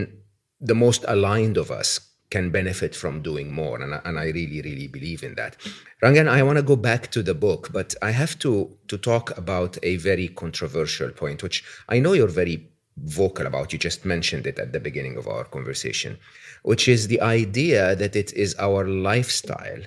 [0.61, 3.81] the most aligned of us can benefit from doing more.
[3.81, 5.57] And, and I really, really believe in that.
[6.03, 9.37] Rangan, I want to go back to the book, but I have to, to talk
[9.37, 13.73] about a very controversial point, which I know you're very vocal about.
[13.73, 16.19] You just mentioned it at the beginning of our conversation,
[16.63, 19.83] which is the idea that it is our lifestyle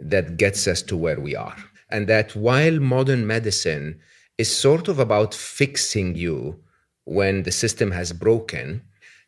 [0.00, 1.56] that gets us to where we are.
[1.90, 4.00] And that while modern medicine
[4.38, 6.60] is sort of about fixing you
[7.04, 8.82] when the system has broken,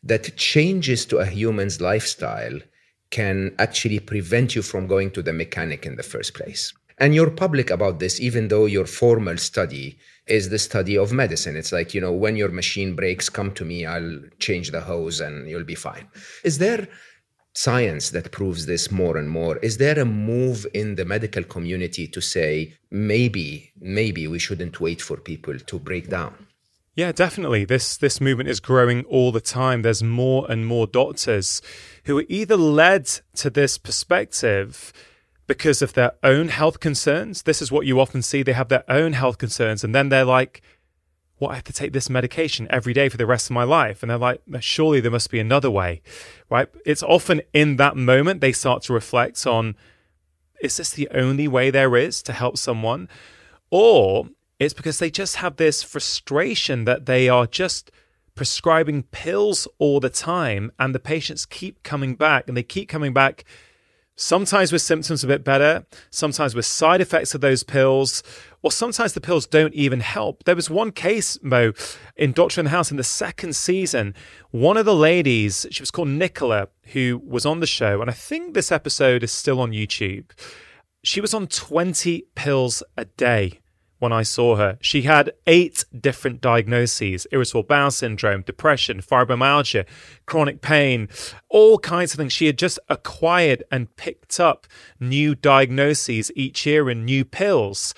[0.05, 2.59] that changes to a human's lifestyle
[3.09, 6.73] can actually prevent you from going to the mechanic in the first place.
[6.97, 11.55] And you're public about this, even though your formal study is the study of medicine.
[11.55, 15.19] It's like, you know, when your machine breaks, come to me, I'll change the hose
[15.19, 16.07] and you'll be fine.
[16.43, 16.87] Is there
[17.53, 19.57] science that proves this more and more?
[19.57, 25.01] Is there a move in the medical community to say, maybe, maybe we shouldn't wait
[25.01, 26.44] for people to break down?
[26.95, 27.65] Yeah, definitely.
[27.65, 29.81] This this movement is growing all the time.
[29.81, 31.61] There's more and more doctors
[32.05, 34.93] who are either led to this perspective
[35.45, 37.43] because of their own health concerns.
[37.43, 38.43] This is what you often see.
[38.43, 40.61] They have their own health concerns, and then they're like,
[41.37, 41.51] "What?
[41.51, 44.09] I have to take this medication every day for the rest of my life?" And
[44.09, 46.01] they're like, "Surely there must be another way."
[46.49, 46.69] Right?
[46.85, 49.75] It's often in that moment they start to reflect on,
[50.61, 53.09] "Is this the only way there is to help someone?"
[53.69, 57.91] Or it's because they just have this frustration that they are just
[58.35, 63.13] prescribing pills all the time and the patients keep coming back and they keep coming
[63.13, 63.45] back
[64.15, 68.23] sometimes with symptoms a bit better, sometimes with side effects of those pills,
[68.61, 70.43] or sometimes the pills don't even help.
[70.45, 71.73] There was one case, Mo,
[72.15, 74.15] in Doctor in the House in the second season.
[74.51, 78.13] One of the ladies, she was called Nicola, who was on the show, and I
[78.13, 80.31] think this episode is still on YouTube.
[81.03, 83.59] She was on 20 pills a day
[83.99, 84.77] when I saw her.
[84.81, 89.85] She had eight different diagnoses irritable bowel syndrome, depression, fibromyalgia,
[90.25, 91.09] chronic pain,
[91.49, 92.33] all kinds of things.
[92.33, 94.67] She had just acquired and picked up
[94.99, 97.93] new diagnoses each year and new pills.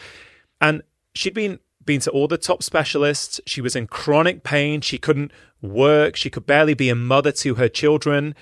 [0.62, 0.84] And
[1.14, 3.40] she'd been been to all the top specialists.
[3.48, 4.82] She was in chronic pain.
[4.82, 5.32] She couldn't
[5.62, 6.16] work.
[6.16, 8.36] She could barely be a mother to her children.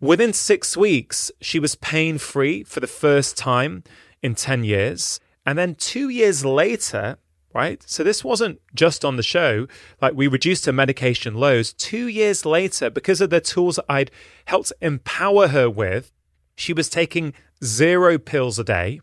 [0.00, 3.82] Within six weeks, she was pain free for the first time
[4.20, 5.20] in 10 years.
[5.46, 7.18] And then two years later,
[7.54, 7.82] right?
[7.86, 9.66] So this wasn't just on the show.
[10.02, 11.72] Like we reduced her medication lows.
[11.72, 14.10] Two years later, because of the tools I'd
[14.44, 16.12] helped empower her with,
[16.56, 17.32] she was taking
[17.64, 19.00] zero pills a day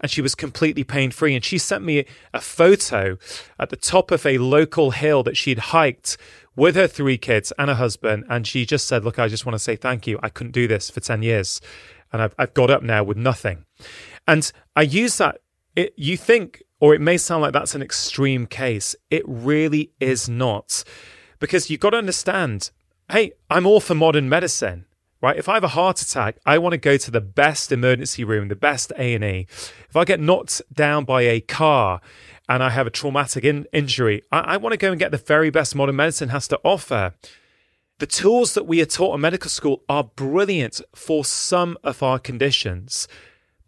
[0.00, 1.34] and she was completely pain free.
[1.34, 3.18] And she sent me a photo
[3.58, 6.16] at the top of a local hill that she'd hiked
[6.54, 8.24] with her three kids and her husband.
[8.28, 10.18] And she just said, Look, I just want to say thank you.
[10.22, 11.60] I couldn't do this for 10 years.
[12.12, 13.64] And I've, I've got up now with nothing.
[14.26, 15.40] And I use that
[15.78, 18.96] it, you think, or it may sound like that's an extreme case.
[19.10, 20.82] It really is not.
[21.38, 22.70] Because you've got to understand
[23.10, 24.84] hey, I'm all for modern medicine
[25.20, 28.22] right if i have a heart attack i want to go to the best emergency
[28.22, 29.46] room the best a&e
[29.88, 32.00] if i get knocked down by a car
[32.48, 35.16] and i have a traumatic in- injury I-, I want to go and get the
[35.16, 37.14] very best modern medicine has to offer
[37.98, 42.18] the tools that we are taught in medical school are brilliant for some of our
[42.18, 43.08] conditions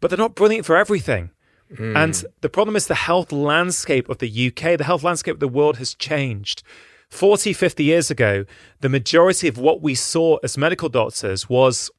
[0.00, 1.30] but they're not brilliant for everything
[1.74, 1.96] Mm.
[1.96, 5.48] And the problem is the health landscape of the UK, the health landscape of the
[5.48, 6.62] world has changed.
[7.10, 8.44] 40, 50 years ago,
[8.80, 11.90] the majority of what we saw as medical doctors was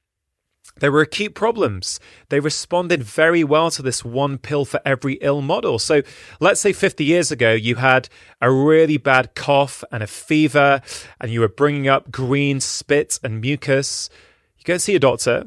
[0.80, 2.00] They were acute problems.
[2.30, 5.80] They responded very well to this one pill for every ill model.
[5.80, 6.02] So
[6.40, 8.08] let's say 50 years ago, you had
[8.42, 10.82] a really bad cough and a fever,
[11.20, 14.10] and you were bringing up green spit and mucus.
[14.58, 15.46] You go and see a doctor.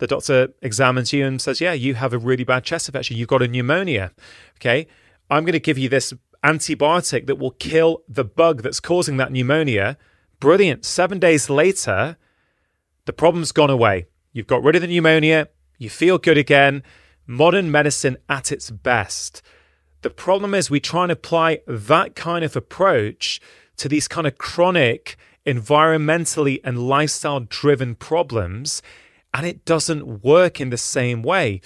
[0.00, 3.16] The doctor examines you and says, Yeah, you have a really bad chest infection.
[3.16, 4.12] You've got a pneumonia.
[4.56, 4.86] Okay.
[5.30, 9.30] I'm going to give you this antibiotic that will kill the bug that's causing that
[9.30, 9.98] pneumonia.
[10.40, 10.86] Brilliant.
[10.86, 12.16] Seven days later,
[13.04, 14.06] the problem's gone away.
[14.32, 16.82] You've got rid of the pneumonia, you feel good again.
[17.26, 19.42] Modern medicine at its best.
[20.02, 23.40] The problem is we try and apply that kind of approach
[23.76, 28.82] to these kind of chronic, environmentally and lifestyle driven problems,
[29.32, 31.60] and it doesn't work in the same way.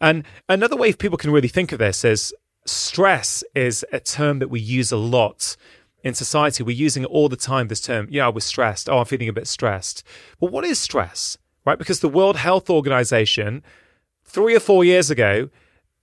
[0.00, 2.34] And another way people can really think of this is
[2.66, 5.56] stress is a term that we use a lot
[6.04, 6.62] in society.
[6.62, 8.06] We're using it all the time, this term.
[8.10, 8.88] Yeah, I was stressed.
[8.88, 10.02] Oh, I'm feeling a bit stressed.
[10.38, 11.38] But what is stress?
[11.66, 11.78] right?
[11.78, 13.62] Because the World Health Organization,
[14.24, 15.50] three or four years ago,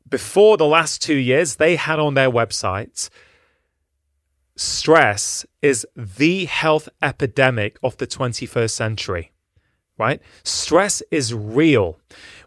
[0.08, 3.10] before the last two years, they had on their website
[4.56, 9.32] stress is the health epidemic of the 21st century,
[9.98, 10.22] right?
[10.44, 12.00] Stress is real.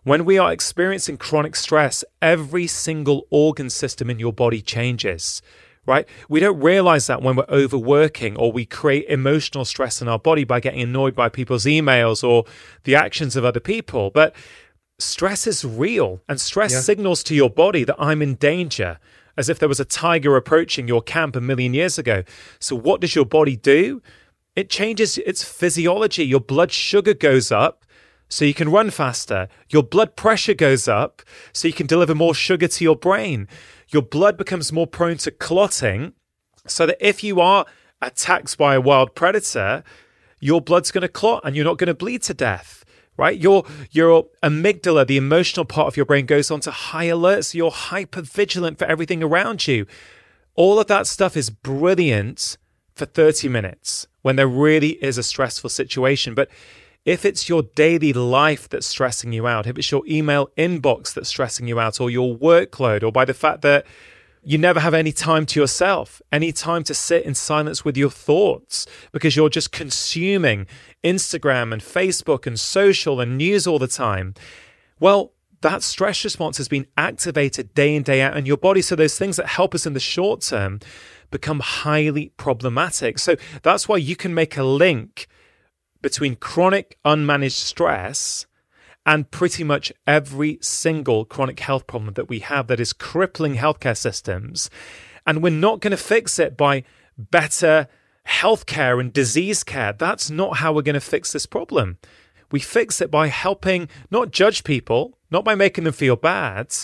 [0.05, 5.43] When we are experiencing chronic stress, every single organ system in your body changes
[5.87, 6.09] right?
[6.29, 10.45] We don't realize that when we're overworking or we create emotional stress in our body
[10.45, 12.45] by getting annoyed by people's emails or
[12.85, 14.11] the actions of other people.
[14.11, 14.35] But
[14.99, 16.81] stress is real and stress yeah.
[16.81, 18.99] signals to your body that I'm in danger,
[19.37, 22.25] as if there was a tiger approaching your camp a million years ago.
[22.59, 24.03] So, what does your body do?
[24.57, 26.25] It changes its physiology.
[26.25, 27.85] Your blood sugar goes up
[28.29, 29.47] so you can run faster.
[29.69, 33.47] Your blood pressure goes up so you can deliver more sugar to your brain
[33.89, 36.13] your blood becomes more prone to clotting,
[36.67, 37.67] so that if you are
[38.03, 39.85] attacked by a wild predator,
[40.41, 42.85] your blood's going to clot and you're not going to bleed to death.
[43.19, 47.47] Right, your your amygdala, the emotional part of your brain, goes on to high alert,
[47.47, 49.87] so you're hyper vigilant for everything around you.
[50.55, 52.59] All of that stuff is brilliant
[52.97, 56.35] for 30 minutes when there really is a stressful situation.
[56.35, 56.49] But
[57.05, 61.29] if it's your daily life that's stressing you out, if it's your email inbox that's
[61.29, 63.87] stressing you out, or your workload, or by the fact that
[64.43, 68.11] you never have any time to yourself, any time to sit in silence with your
[68.11, 70.67] thoughts because you're just consuming
[71.05, 74.35] Instagram and Facebook and social and news all the time.
[74.99, 75.33] Well,
[75.63, 78.83] that stress response has been activated day in, day out in your body.
[78.83, 80.81] So those things that help us in the short term
[81.31, 83.19] become highly problematic.
[83.19, 85.27] So that's why you can make a link
[86.03, 88.47] between chronic unmanaged stress
[89.05, 93.97] and pretty much every single chronic health problem that we have that is crippling healthcare
[93.97, 94.69] systems.
[95.27, 96.83] And we're not going to fix it by
[97.17, 97.89] better
[98.27, 99.93] healthcare and disease care.
[99.93, 101.99] That's not how we're going to fix this problem.
[102.51, 106.75] We fix it by helping not judge people, not by making them feel bad,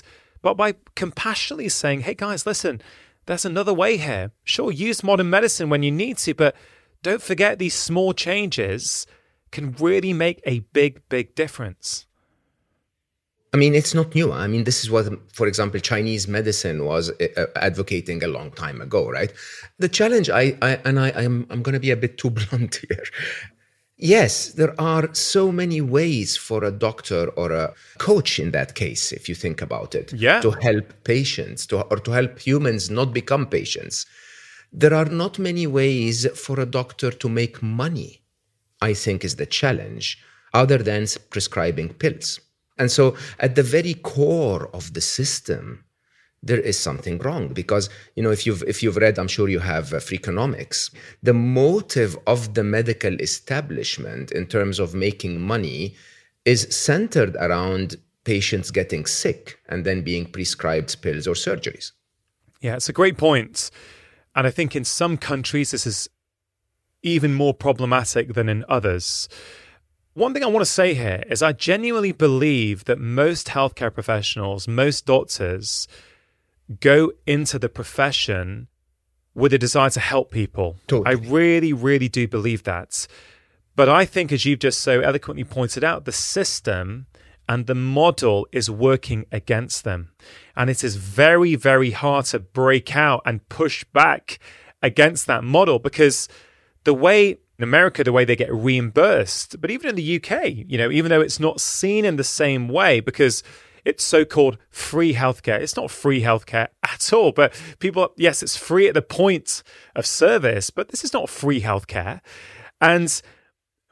[0.42, 2.80] but by compassionately saying, hey guys, listen,
[3.26, 4.32] there's another way here.
[4.44, 6.56] Sure, use modern medicine when you need to, but
[7.02, 9.06] don't forget these small changes
[9.50, 12.06] can really make a big, big difference.
[13.54, 14.32] I mean, it's not new.
[14.32, 18.50] I mean, this is what, for example, Chinese medicine was uh, uh advocating a long
[18.52, 19.30] time ago, right?
[19.78, 22.80] The challenge, I, I and I, I'm, I'm going to be a bit too blunt
[22.88, 23.04] here.
[24.02, 29.12] Yes, there are so many ways for a doctor or a coach in that case,
[29.12, 30.40] if you think about it, yeah.
[30.40, 34.06] to help patients to, or to help humans not become patients
[34.72, 38.22] there are not many ways for a doctor to make money,
[38.80, 40.18] I think is the challenge,
[40.54, 42.40] other than prescribing pills.
[42.78, 45.84] And so, at the very core of the system,
[46.42, 49.60] there is something wrong because you know if you've if you've read i'm sure you
[49.60, 55.94] have uh, freakonomics the motive of the medical establishment in terms of making money
[56.44, 61.92] is centered around patients getting sick and then being prescribed pills or surgeries
[62.60, 63.70] yeah it's a great point
[64.34, 66.08] and I think in some countries, this is
[67.02, 69.28] even more problematic than in others.
[70.14, 74.68] One thing I want to say here is I genuinely believe that most healthcare professionals,
[74.68, 75.88] most doctors,
[76.80, 78.68] go into the profession
[79.34, 80.76] with a desire to help people.
[80.86, 81.16] Totally.
[81.16, 83.06] I really, really do believe that.
[83.74, 87.06] But I think, as you've just so eloquently pointed out, the system
[87.48, 90.10] and the model is working against them.
[90.56, 94.38] And it is very, very hard to break out and push back
[94.82, 96.28] against that model because
[96.84, 100.76] the way in America, the way they get reimbursed, but even in the UK, you
[100.76, 103.42] know, even though it's not seen in the same way because
[103.84, 105.60] it's so called free healthcare.
[105.60, 109.62] It's not free healthcare at all, but people, yes, it's free at the point
[109.96, 112.20] of service, but this is not free healthcare.
[112.80, 113.20] And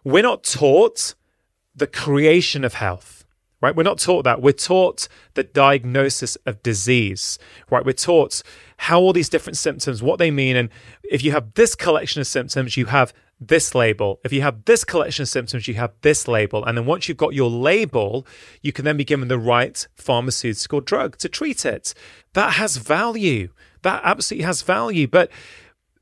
[0.05, 1.15] we're not taught
[1.75, 3.17] the creation of health.
[3.63, 3.77] Right?
[3.77, 4.41] We're not taught that.
[4.41, 7.39] We're taught the diagnosis of disease.
[7.71, 7.85] Right?
[7.85, 8.43] We're taught
[8.79, 10.57] how all these different symptoms, what they mean.
[10.57, 10.71] And
[11.05, 14.21] if you have this collection of symptoms, you have this label.
[14.23, 16.65] If you have this collection of symptoms, you have this label.
[16.65, 18.27] And then once you've got your label,
[18.61, 21.95] you can then be given the right pharmaceutical drug to treat it.
[22.35, 23.49] That has value.
[23.83, 25.09] That absolutely has value.
[25.09, 25.31] But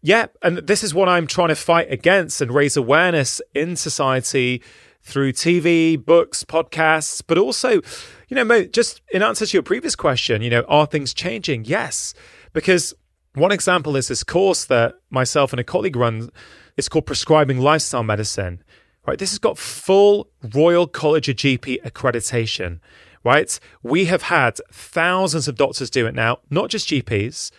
[0.03, 4.63] yeah, and this is what I'm trying to fight against and raise awareness in society
[5.03, 7.81] through TV, books, podcasts, but also,
[8.29, 11.65] you know, just in answer to your previous question, you know, are things changing?
[11.65, 12.15] Yes,
[12.53, 12.95] because
[13.35, 16.31] one example is this course that myself and a colleague run.
[16.79, 18.63] It's called Prescribing Lifestyle Medicine.
[19.05, 22.79] Right, this has got full Royal College of GP accreditation.
[23.25, 27.51] Right, we have had thousands of doctors do it now, not just GPs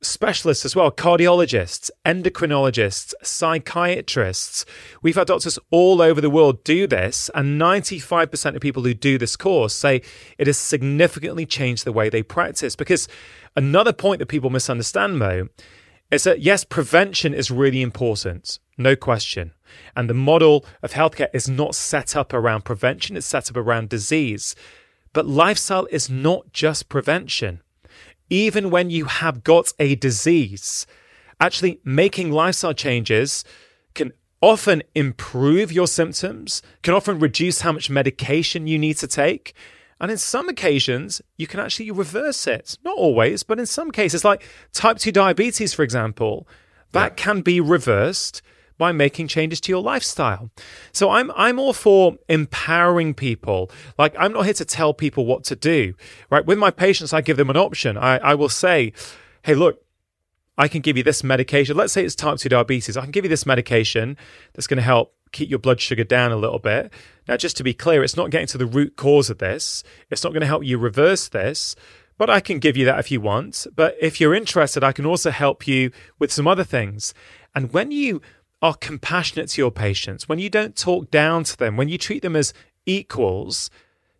[0.00, 4.64] specialists as well cardiologists, endocrinologists, psychiatrists.
[5.02, 9.18] We've had doctors all over the world do this, and 95% of people who do
[9.18, 10.02] this course say
[10.38, 12.76] it has significantly changed the way they practice.
[12.76, 13.08] Because
[13.56, 15.48] another point that people misunderstand, Mo,
[16.14, 19.52] is that yes, prevention is really important, no question.
[19.96, 23.88] And the model of healthcare is not set up around prevention, it's set up around
[23.88, 24.54] disease.
[25.12, 27.60] But lifestyle is not just prevention
[28.30, 30.86] even when you have got a disease.
[31.40, 33.44] Actually, making lifestyle changes
[33.94, 39.54] can often improve your symptoms, can often reduce how much medication you need to take.
[40.00, 42.78] And in some occasions, you can actually reverse it.
[42.84, 44.42] Not always, but in some cases, like
[44.72, 46.46] type 2 diabetes, for example,
[46.92, 47.24] that yeah.
[47.24, 48.42] can be reversed
[48.76, 50.50] by making changes to your lifestyle.
[50.92, 53.70] So I'm I'm all for empowering people.
[53.98, 55.94] Like I'm not here to tell people what to do.
[56.30, 56.44] Right?
[56.44, 57.96] With my patients, I give them an option.
[57.96, 58.92] I, I will say,
[59.42, 59.83] hey, look,
[60.56, 61.76] I can give you this medication.
[61.76, 62.96] Let's say it's type 2 diabetes.
[62.96, 64.16] I can give you this medication
[64.52, 66.92] that's going to help keep your blood sugar down a little bit.
[67.26, 69.82] Now, just to be clear, it's not getting to the root cause of this.
[70.10, 71.74] It's not going to help you reverse this,
[72.16, 73.66] but I can give you that if you want.
[73.74, 77.12] But if you're interested, I can also help you with some other things.
[77.54, 78.22] And when you
[78.62, 82.22] are compassionate to your patients, when you don't talk down to them, when you treat
[82.22, 82.54] them as
[82.86, 83.70] equals,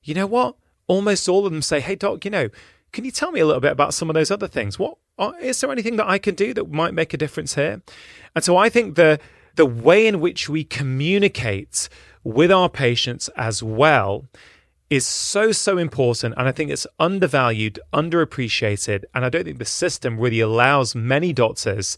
[0.02, 0.56] you know what?
[0.86, 2.48] Almost all of them say, "Hey, doc, you know,
[2.92, 4.78] can you tell me a little bit about some of those other things?
[4.78, 7.82] What Oh, is there anything that I can do that might make a difference here?"
[8.34, 9.20] And so I think the
[9.56, 11.88] the way in which we communicate
[12.24, 14.26] with our patients as well
[14.90, 19.64] is so so important and i think it's undervalued underappreciated and i don't think the
[19.64, 21.96] system really allows many doctors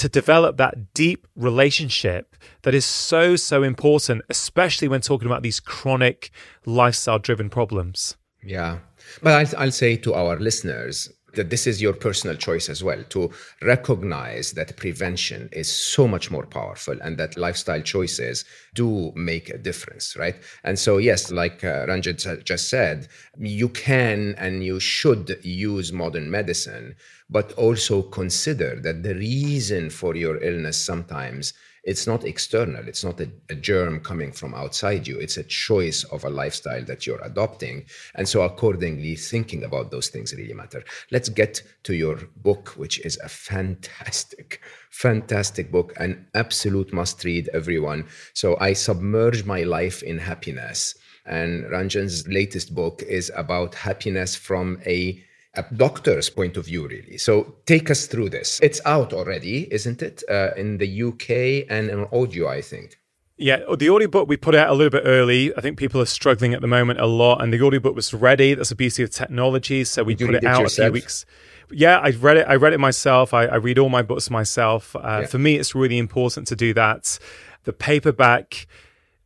[0.00, 5.60] to develop that deep relationship that is so, so important, especially when talking about these
[5.60, 6.30] chronic
[6.64, 8.16] lifestyle driven problems.
[8.42, 8.78] Yeah.
[9.22, 13.02] But I'll, I'll say to our listeners, that this is your personal choice as well
[13.10, 13.30] to
[13.62, 19.58] recognize that prevention is so much more powerful and that lifestyle choices do make a
[19.58, 20.36] difference right?
[20.64, 23.08] And so yes like uh, Rangan just said
[23.38, 26.96] you can and you should use modern medicine
[27.28, 31.52] but also consider that the reason for your illness sometimes
[31.84, 32.86] it's not external.
[32.86, 35.18] It's not a, a, germ coming from outside you.
[35.18, 37.86] It's a choice of a lifestyle that you're adopting.
[38.14, 40.82] And so accordingly thinking about those things really matter.
[41.10, 44.60] Let's get to your book which is a fantastic
[44.90, 48.06] fantastic book an absolute must read everyone.
[48.34, 50.96] So i submerge my life in happiness.
[51.26, 55.22] And Rangan's latest book is about happiness from a
[55.54, 57.18] a doctor's point of view, really.
[57.18, 58.60] So take us through this.
[58.62, 60.22] It's out already, isn't it?
[60.28, 62.96] Uh, in the UK and in audio, I think.
[63.36, 65.56] Yeah, the audiobook we put out a little bit early.
[65.56, 68.52] I think people are struggling at the moment a lot, and the audiobook was ready.
[68.52, 69.82] That's the beauty of technology.
[69.84, 70.88] So we put it out yourself?
[70.88, 71.24] a few weeks.
[71.72, 72.46] Yeah, I read it.
[72.46, 73.32] I read it myself.
[73.32, 74.94] I, I read all my books myself.
[74.94, 75.26] Uh, yeah.
[75.26, 77.18] For me, it's really important to do that.
[77.64, 78.66] The paperback,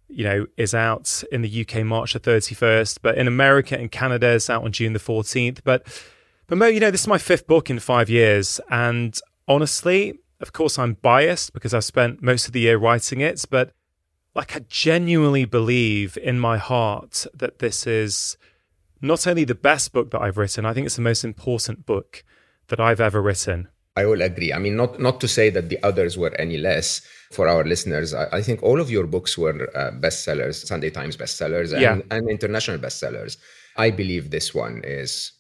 [0.08, 4.28] you know, is out in the UK March the 31st, but in America and Canada,
[4.28, 5.58] it's out on June the 14th.
[5.64, 5.88] But
[6.47, 8.61] but Mo, you know, this is my fifth book in five years.
[8.70, 9.18] And
[9.49, 13.45] honestly, of course, I'm biased because I've spent most of the year writing it.
[13.51, 13.72] But
[14.34, 18.36] like, I genuinely believe in my heart that this is
[19.01, 22.24] not only the best book that I've written, I think it's the most important book
[22.68, 23.68] that I've ever written.
[23.97, 24.53] I will agree.
[24.53, 28.12] I mean, not not to say that the others were any less for our listeners.
[28.12, 32.01] I, I think all of your books were uh, bestsellers, Sunday Times bestsellers, and, yeah.
[32.11, 33.36] and international bestsellers.
[33.76, 35.30] I believe this one is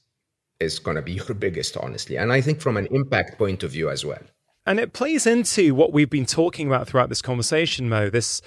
[0.60, 2.16] is going to be your biggest, honestly.
[2.16, 4.22] And I think from an impact point of view as well.
[4.66, 8.08] And it plays into what we've been talking about throughout this conversation, Mo.
[8.08, 8.40] This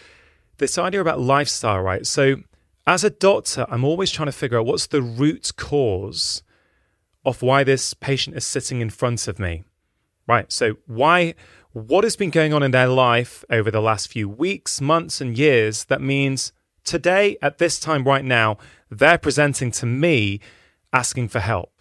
[0.58, 2.06] this idea about lifestyle, right?
[2.06, 2.38] So,
[2.88, 6.42] as a doctor, I'm always trying to figure out what's the root cause
[7.24, 9.64] of why this patient is sitting in front of me,
[10.28, 10.52] right?
[10.52, 11.36] So, why?
[11.74, 15.38] What has been going on in their life over the last few weeks, months, and
[15.38, 16.52] years that means
[16.84, 18.58] today, at this time right now,
[18.90, 20.40] they're presenting to me
[20.92, 21.77] asking for help.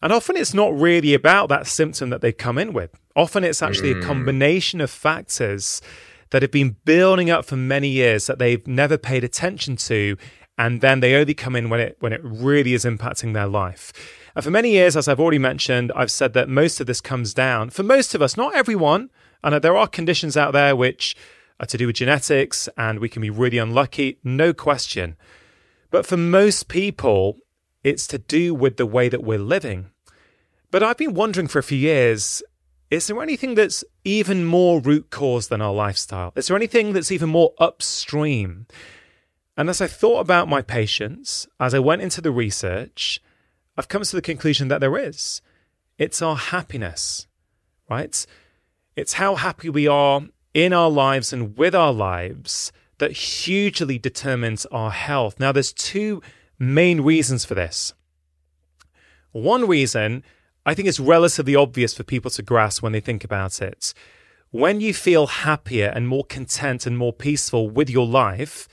[0.00, 2.90] And often it's not really about that symptom that they've come in with.
[3.16, 4.02] Often it's actually mm.
[4.02, 5.82] a combination of factors
[6.30, 10.16] that have been building up for many years that they've never paid attention to.
[10.56, 13.92] And then they only come in when it when it really is impacting their life.
[14.34, 17.34] And for many years, as I've already mentioned, I've said that most of this comes
[17.34, 19.10] down for most of us, not everyone.
[19.42, 21.16] And there are conditions out there which
[21.60, 25.16] are to do with genetics and we can be really unlucky, no question.
[25.90, 27.38] But for most people,
[27.88, 29.90] it's to do with the way that we're living.
[30.70, 32.42] But I've been wondering for a few years
[32.90, 36.32] is there anything that's even more root cause than our lifestyle?
[36.36, 38.66] Is there anything that's even more upstream?
[39.58, 43.20] And as I thought about my patients, as I went into the research,
[43.76, 45.42] I've come to the conclusion that there is.
[45.98, 47.26] It's our happiness,
[47.90, 48.24] right?
[48.96, 50.22] It's how happy we are
[50.54, 55.38] in our lives and with our lives that hugely determines our health.
[55.38, 56.22] Now, there's two
[56.58, 57.94] main reasons for this.
[59.32, 60.24] One reason
[60.68, 63.94] I think it's relatively obvious for people to grasp when they think about it.
[64.50, 68.68] When you feel happier and more content and more peaceful with your life,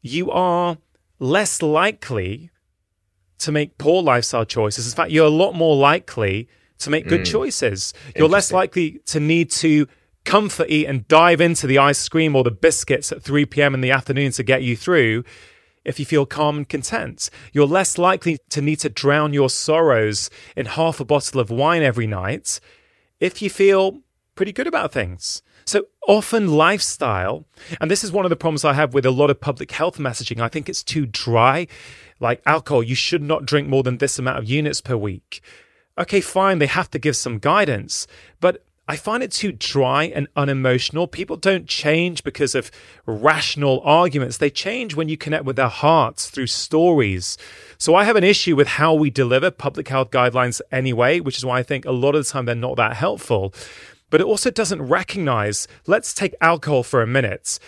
[0.00, 0.78] you are
[1.18, 2.50] less likely
[3.38, 4.86] to make poor lifestyle choices.
[4.86, 7.32] In fact, you're a lot more likely to make good mm.
[7.32, 7.92] choices.
[8.14, 9.88] You're less likely to need to
[10.24, 13.74] comfort eat and dive into the ice cream or the biscuits at 3 p.m.
[13.74, 15.24] in the afternoon to get you through
[15.84, 17.30] if you feel calm and content.
[17.52, 21.82] You're less likely to need to drown your sorrows in half a bottle of wine
[21.82, 22.60] every night
[23.20, 24.00] if you feel
[24.34, 25.42] pretty good about things.
[25.64, 27.46] So often, lifestyle,
[27.80, 29.98] and this is one of the problems I have with a lot of public health
[29.98, 30.40] messaging.
[30.40, 31.68] I think it's too dry.
[32.18, 35.40] Like alcohol, you should not drink more than this amount of units per week.
[35.98, 38.06] Okay, fine, they have to give some guidance,
[38.40, 41.06] but I find it too dry and unemotional.
[41.06, 42.70] People don't change because of
[43.06, 44.36] rational arguments.
[44.36, 47.38] They change when you connect with their hearts through stories.
[47.78, 51.44] So I have an issue with how we deliver public health guidelines anyway, which is
[51.46, 53.54] why I think a lot of the time they're not that helpful.
[54.10, 57.58] But it also doesn't recognize, let's take alcohol for a minute.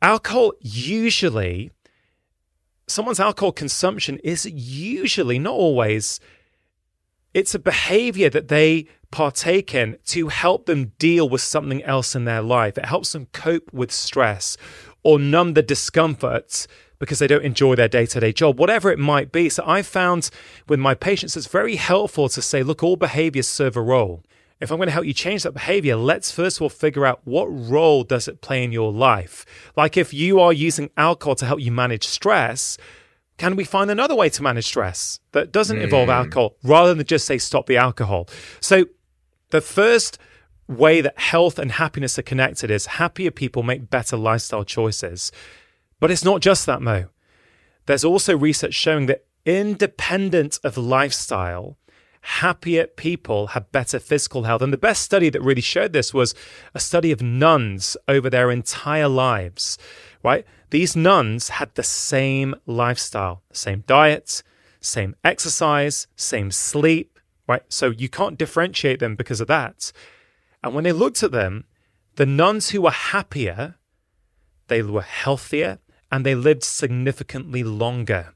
[0.00, 1.72] Alcohol usually,
[2.86, 6.20] someone's alcohol consumption is usually, not always,
[7.36, 12.24] it's a behavior that they partake in to help them deal with something else in
[12.24, 12.78] their life.
[12.78, 14.56] It helps them cope with stress
[15.02, 16.66] or numb the discomforts
[16.98, 19.50] because they don't enjoy their day to day job, whatever it might be.
[19.50, 20.30] So I found
[20.66, 24.22] with my patients, it's very helpful to say, look, all behaviors serve a role.
[24.58, 27.20] If I'm going to help you change that behavior, let's first of all figure out
[27.24, 29.44] what role does it play in your life.
[29.76, 32.78] Like if you are using alcohol to help you manage stress,
[33.38, 36.12] can we find another way to manage stress that doesn't involve hmm.
[36.12, 38.28] alcohol rather than just say stop the alcohol?
[38.60, 38.86] So
[39.50, 40.18] the first
[40.68, 45.30] way that health and happiness are connected is happier people make better lifestyle choices.
[46.00, 47.06] But it's not just that, Mo.
[47.86, 51.78] There's also research showing that independent of lifestyle,
[52.20, 54.60] happier people have better physical health.
[54.60, 56.34] And the best study that really showed this was
[56.74, 59.78] a study of nuns over their entire lives,
[60.24, 60.44] right?
[60.70, 64.42] These nuns had the same lifestyle, the same diet,
[64.80, 67.62] same exercise, same sleep, right?
[67.68, 69.92] So you can't differentiate them because of that.
[70.62, 71.64] And when they looked at them,
[72.16, 73.76] the nuns who were happier,
[74.68, 75.78] they were healthier
[76.10, 78.34] and they lived significantly longer.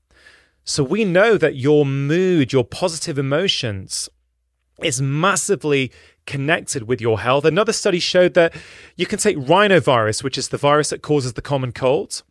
[0.65, 4.09] So we know that your mood, your positive emotions,
[4.83, 5.91] is massively
[6.27, 7.45] connected with your health.
[7.45, 8.55] Another study showed that
[8.97, 12.23] you can take rhinovirus, which is the virus that causes the common cold.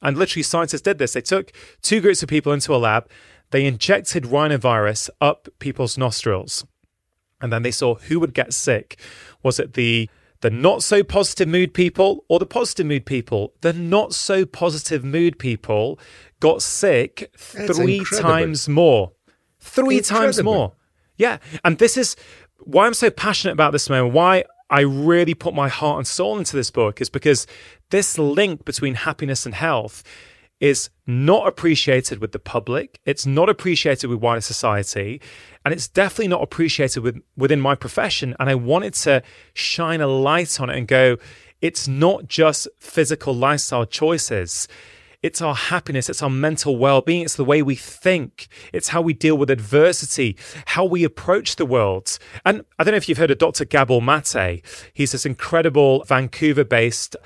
[0.00, 1.12] And literally, scientists did this.
[1.12, 3.08] They took two groups of people into a lab
[3.52, 6.64] they injected rhinovirus up people's nostrils.
[7.40, 8.98] And then they saw who would get sick.
[9.42, 10.10] Was it the
[10.40, 13.52] the not so positive mood people or the positive mood people?
[13.60, 16.00] The not so positive mood people
[16.40, 18.30] got sick That's three incredible.
[18.30, 19.12] times more.
[19.60, 20.20] Three incredible.
[20.24, 20.72] times more.
[21.22, 21.38] Yeah.
[21.62, 22.16] And this is
[22.64, 26.36] why I'm so passionate about this moment, why I really put my heart and soul
[26.36, 27.46] into this book is because
[27.90, 30.02] this link between happiness and health
[30.58, 33.00] is not appreciated with the public.
[33.04, 35.20] It's not appreciated with wider society.
[35.64, 38.34] And it's definitely not appreciated with, within my profession.
[38.40, 39.22] And I wanted to
[39.54, 41.18] shine a light on it and go,
[41.60, 44.66] it's not just physical lifestyle choices.
[45.22, 49.00] It's our happiness, it's our mental well being, it's the way we think, it's how
[49.00, 52.18] we deal with adversity, how we approach the world.
[52.44, 53.64] And I don't know if you've heard of Dr.
[53.64, 54.62] Gabor Mate.
[54.92, 57.16] He's this incredible Vancouver based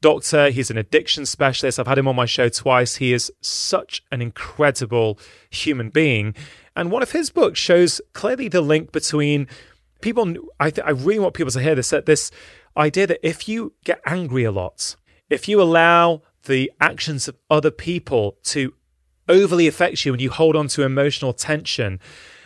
[0.00, 0.50] doctor.
[0.50, 1.78] He's an addiction specialist.
[1.78, 2.96] I've had him on my show twice.
[2.96, 6.34] He is such an incredible human being.
[6.76, 9.46] And one of his books shows clearly the link between
[10.00, 10.34] people.
[10.60, 12.30] I, th- I really want people to hear this that this
[12.76, 14.96] idea that if you get angry a lot,
[15.30, 18.74] if you allow the actions of other people to
[19.28, 22.00] overly affect you and you hold on to emotional tension,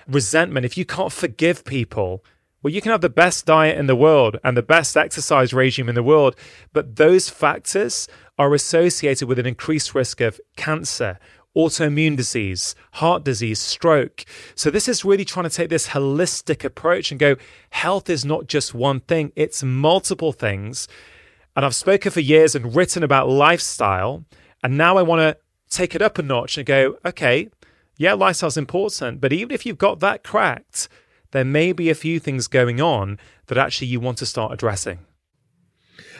[0.06, 2.24] resentment, if you can't forgive people,
[2.62, 5.88] well, you can have the best diet in the world and the best exercise regime
[5.88, 6.34] in the world,
[6.72, 11.18] but those factors are associated with an increased risk of cancer,
[11.56, 14.24] autoimmune disease, heart disease, stroke.
[14.54, 17.36] So, this is really trying to take this holistic approach and go,
[17.70, 20.88] health is not just one thing, it's multiple things.
[21.58, 24.24] And I've spoken for years and written about lifestyle.
[24.62, 25.36] And now I want to
[25.68, 27.48] take it up a notch and go, okay,
[27.96, 30.88] yeah, lifestyle's important, but even if you've got that cracked,
[31.32, 35.00] there may be a few things going on that actually you want to start addressing.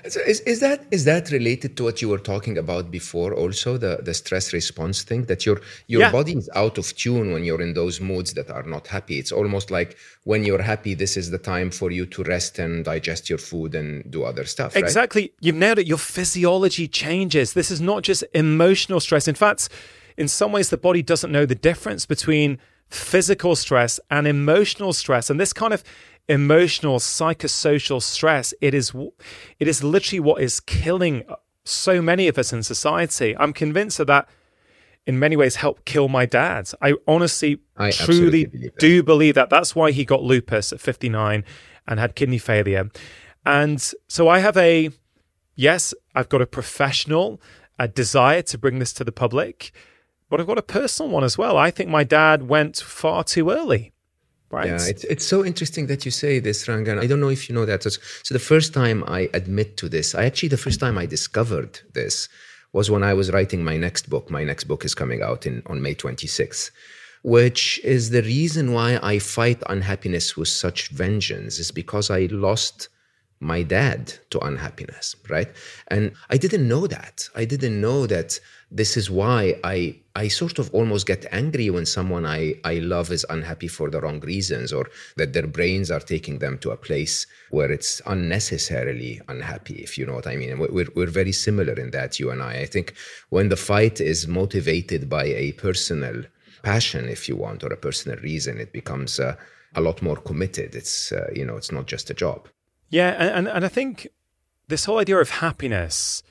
[0.09, 3.77] So is, is that is that related to what you were talking about before also
[3.77, 6.13] the, the stress response thing that your your yeah.
[6.13, 9.19] body is out of tune when you're in those moods that are not happy?
[9.19, 12.85] It's almost like when you're happy this is the time for you to rest and
[12.85, 14.85] digest your food and do other stuff right?
[14.85, 15.33] exactly.
[15.41, 15.87] You've nailed it.
[15.87, 17.53] Your physiology changes.
[17.53, 19.29] This is not just emotional stress.
[19.29, 19.69] In fact
[20.17, 22.59] in some ways the body doesn't know the difference between
[22.91, 25.31] physical stress and emotional stress.
[25.31, 25.85] And this kind of
[26.29, 28.95] emotional psychosocial stress it is
[29.59, 31.25] it is literally what is killing
[31.69, 33.37] so many of us in society.
[33.37, 34.29] I'm convinced that that
[35.07, 36.71] in many ways helped kill my dad.
[36.83, 39.51] I honestly I truly believe do believe that.
[39.51, 41.45] That's why he got lupus at 59
[41.87, 42.91] and had kidney failure.
[43.47, 44.91] And so i have a
[45.55, 47.41] yes i've got a professional
[47.79, 49.73] a desire to bring this to the public
[50.29, 51.57] but i've got a personal one as well.
[51.57, 53.93] I think my dad went far too early
[54.51, 54.67] Right.
[54.67, 56.99] Yeah, it's, it's so interesting that you say this, Rangan.
[56.99, 57.83] I don't know if you know that.
[57.83, 61.05] So, so, the first time I admit to this, I actually, the first time I
[61.05, 62.29] discovered this
[62.73, 64.31] was when I was writing my next book.
[64.31, 66.71] My next book is coming out in on May 26th,
[67.23, 72.89] which is the reason why I fight unhappiness with such vengeance, is because I lost
[73.41, 75.49] my dad to unhappiness, right?
[75.89, 77.29] And I didn't know that.
[77.37, 78.41] I didn't know that
[78.71, 83.13] this is why I I sort of almost get angry when someone I, I love
[83.13, 86.77] is unhappy for the wrong reasons or that their brains are taking them to a
[86.77, 90.59] place where it's unnecessarily unhappy, if you know what I mean.
[90.59, 92.55] We're, we're very similar in that, you and I.
[92.63, 92.95] I think
[93.29, 96.25] when the fight is motivated by a personal
[96.65, 99.37] passion, if you want, or a personal reason, it becomes uh,
[99.77, 100.75] a lot more committed.
[100.75, 102.49] It's, uh, you know, it's not just a job.
[102.89, 103.11] Yeah.
[103.11, 104.09] And, and I think
[104.67, 106.25] this whole idea of happiness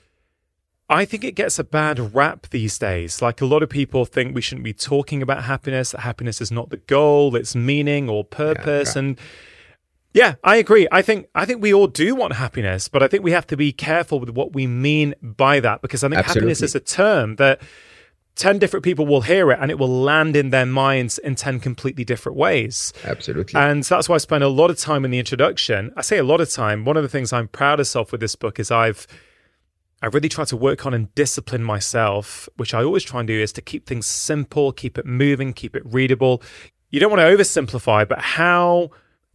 [0.90, 3.20] I think it gets a bad rap these days.
[3.20, 6.50] Like a lot of people think we shouldn't be talking about happiness, that happiness is
[6.50, 8.94] not the goal, it's meaning or purpose.
[8.94, 9.18] Yeah, And
[10.14, 10.88] yeah, I agree.
[10.90, 13.56] I think I think we all do want happiness, but I think we have to
[13.56, 16.40] be careful with what we mean by that because I think Absolutely.
[16.40, 17.60] happiness is a term that
[18.36, 21.60] 10 different people will hear it and it will land in their minds in 10
[21.60, 22.92] completely different ways.
[23.04, 23.60] Absolutely.
[23.60, 25.92] And that's why I spend a lot of time in the introduction.
[25.96, 26.84] I say a lot of time.
[26.84, 29.06] One of the things I'm proudest of with this book is I've
[30.00, 33.40] I really try to work on and discipline myself, which I always try and do,
[33.40, 36.42] is to keep things simple, keep it moving, keep it readable.
[36.90, 38.90] You don't want to oversimplify, but how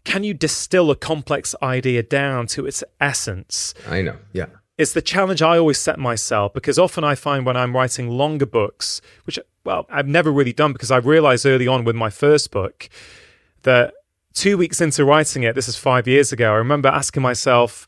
[0.06, 3.74] can you distill a complex idea down to its essence?
[3.88, 4.48] I know, yeah.
[4.78, 8.46] It's the challenge I always set myself because often I find when I'm writing longer
[8.46, 12.52] books, which, well, I've never really done because I realized early on with my first
[12.52, 12.90] book
[13.64, 13.94] that
[14.34, 17.88] two weeks into writing it, this is five years ago, I remember asking myself,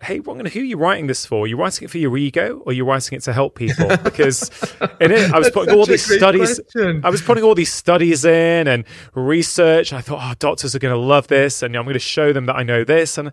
[0.00, 1.44] hey, what, who are you writing this for?
[1.44, 3.88] Are you writing it for your ego or are you writing it to help people?
[4.04, 4.48] Because
[5.00, 7.04] in it, I was putting all these studies, question.
[7.04, 8.84] I was putting all these studies in and
[9.14, 9.92] research.
[9.92, 11.62] I thought, oh, doctors are going to love this.
[11.62, 13.18] And I'm going to show them that I know this.
[13.18, 13.32] And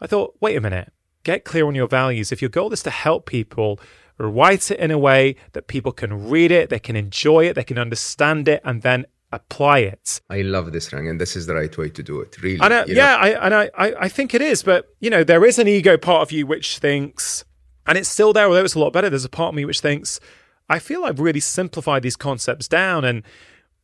[0.00, 0.92] I thought, wait a minute,
[1.24, 2.32] get clear on your values.
[2.32, 3.78] If your goal is to help people,
[4.18, 7.64] write it in a way that people can read it, they can enjoy it, they
[7.64, 10.20] can understand it, and then apply it.
[10.30, 12.40] I love this, Rang, and this is the right way to do it.
[12.42, 14.62] Really, and I, yeah, I, and I, I think it is.
[14.62, 17.44] But you know, there is an ego part of you which thinks,
[17.86, 19.10] and it's still there, although it's a lot better.
[19.10, 20.20] There's a part of me which thinks,
[20.68, 23.22] I feel I've really simplified these concepts down, and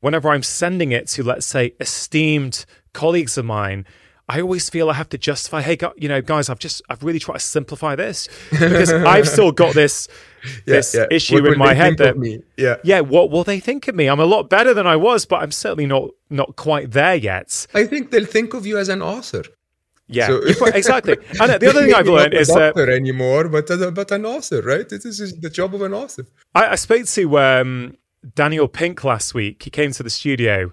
[0.01, 3.86] whenever I'm sending it to, let's say, esteemed colleagues of mine.
[4.29, 7.18] I always feel I have to justify, hey, you know, guys, I've just, I've really
[7.18, 10.09] tried to simplify this because I've still got this
[10.45, 11.07] yeah, this yeah.
[11.11, 14.20] issue what in my head that yeah yeah what will they think of me i'm
[14.20, 17.87] a lot better than i was but i'm certainly not not quite there yet i
[17.87, 19.43] think they'll think of you as an author
[20.07, 21.16] yeah, so, exactly.
[21.41, 24.87] And the other thing I've learned is that anymore, but uh, but an author, right?
[24.87, 26.27] This is the job of an author.
[26.55, 27.97] I, I spoke to um,
[28.35, 29.62] Daniel Pink last week.
[29.62, 30.72] He came to the studio,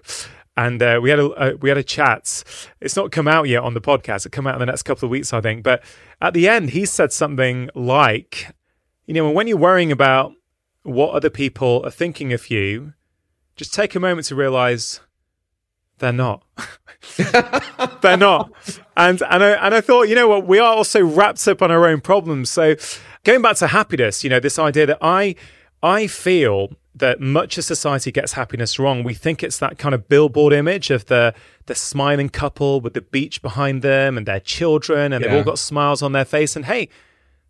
[0.56, 2.44] and uh, we had a uh, we had a chat.
[2.80, 4.26] It's not come out yet on the podcast.
[4.26, 5.62] It come out in the next couple of weeks, I think.
[5.62, 5.82] But
[6.20, 8.54] at the end, he said something like,
[9.06, 10.32] you know, when you're worrying about
[10.82, 12.92] what other people are thinking of you,
[13.56, 15.00] just take a moment to realize
[15.98, 16.44] they're not.
[18.02, 18.52] they're not.
[18.96, 21.70] And and I and I thought, you know what, we are also wrapped up on
[21.70, 22.50] our own problems.
[22.50, 22.74] So
[23.24, 25.34] going back to happiness, you know, this idea that I
[25.82, 29.02] I feel that much of society gets happiness wrong.
[29.02, 31.34] We think it's that kind of billboard image of the
[31.66, 35.30] the smiling couple with the beach behind them and their children, and yeah.
[35.30, 36.54] they've all got smiles on their face.
[36.54, 36.88] And hey,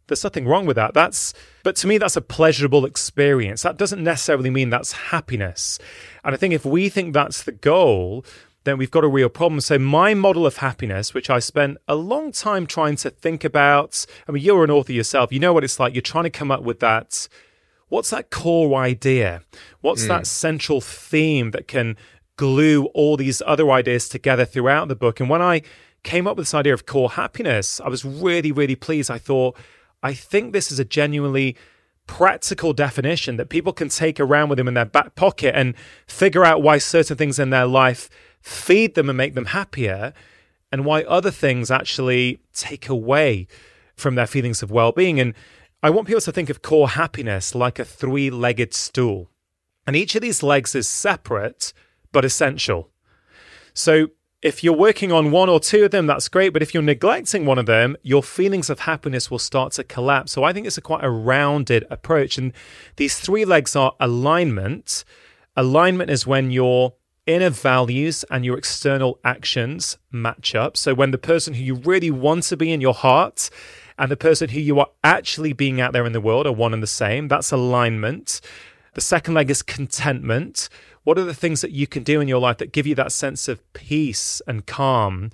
[0.07, 0.95] there's nothing wrong with that.
[0.95, 3.63] That's but to me that's a pleasurable experience.
[3.63, 5.79] That doesn't necessarily mean that's happiness.
[6.25, 8.25] And I think if we think that's the goal,
[8.65, 9.61] then we've got a real problem.
[9.61, 14.07] So my model of happiness, which I spent a long time trying to think about,
[14.29, 15.33] I mean you're an author yourself.
[15.33, 15.95] You know what it's like.
[15.95, 17.29] You're trying to come up with that
[17.93, 19.43] what's that core idea?
[19.83, 20.09] What's mm.
[20.09, 21.99] that central theme that can
[22.37, 25.21] glue all these other ideas together throughout the book?
[25.21, 25.61] And when I
[26.03, 29.11] came up with this idea of core happiness, I was really, really pleased.
[29.11, 29.59] I thought,
[30.03, 31.55] I think this is a genuinely
[32.07, 35.75] practical definition that people can take around with them in their back pocket and
[36.07, 38.09] figure out why certain things in their life
[38.41, 40.15] feed them and make them happier
[40.73, 43.47] and why other things actually take away
[43.97, 45.35] from their feelings of well-being and
[45.85, 49.31] I want people to think of core happiness like a three legged stool.
[49.85, 51.73] And each of these legs is separate
[52.13, 52.91] but essential.
[53.75, 54.09] So
[54.43, 56.51] if you're working on one or two of them, that's great.
[56.53, 60.31] But if you're neglecting one of them, your feelings of happiness will start to collapse.
[60.31, 62.39] So I think it's a quite a rounded approach.
[62.39, 62.53] And
[62.95, 65.05] these three legs are alignment.
[65.57, 66.95] Alignment is when your
[67.27, 70.77] inner values and your external actions match up.
[70.77, 73.51] So when the person who you really want to be in your heart
[73.99, 76.75] and the person who you are actually being out there in the world are one
[76.75, 77.29] and the same.
[77.29, 78.41] That's alignment.
[78.95, 80.69] The second leg is contentment.
[81.05, 83.13] What are the things that you can do in your life that give you that
[83.13, 85.31] sense of peace and calm?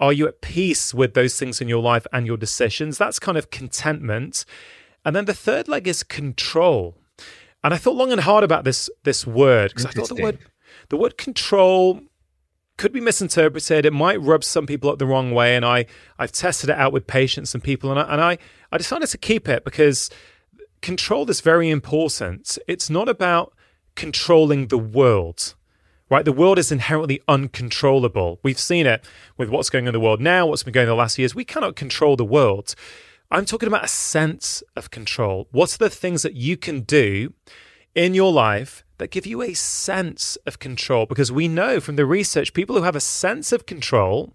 [0.00, 2.98] Are you at peace with those things in your life and your decisions?
[2.98, 4.44] That's kind of contentment.
[5.04, 6.96] And then the third leg is control.
[7.62, 10.38] And I thought long and hard about this this word because I thought the word
[10.88, 12.00] the word control
[12.76, 13.86] could be misinterpreted.
[13.86, 15.56] It might rub some people up the wrong way.
[15.56, 15.86] And I,
[16.18, 18.38] I've tested it out with patients and people, and I, and I,
[18.72, 20.10] I decided to keep it because
[20.82, 22.58] control is very important.
[22.66, 23.54] It's not about
[23.94, 25.54] controlling the world,
[26.10, 26.24] right?
[26.24, 28.40] The world is inherently uncontrollable.
[28.42, 29.04] We've seen it
[29.36, 31.34] with what's going on in the world now, what's been going on the last years.
[31.34, 32.74] We cannot control the world.
[33.30, 35.48] I'm talking about a sense of control.
[35.52, 37.32] What are the things that you can do
[37.94, 42.06] in your life that give you a sense of control because we know from the
[42.06, 44.34] research people who have a sense of control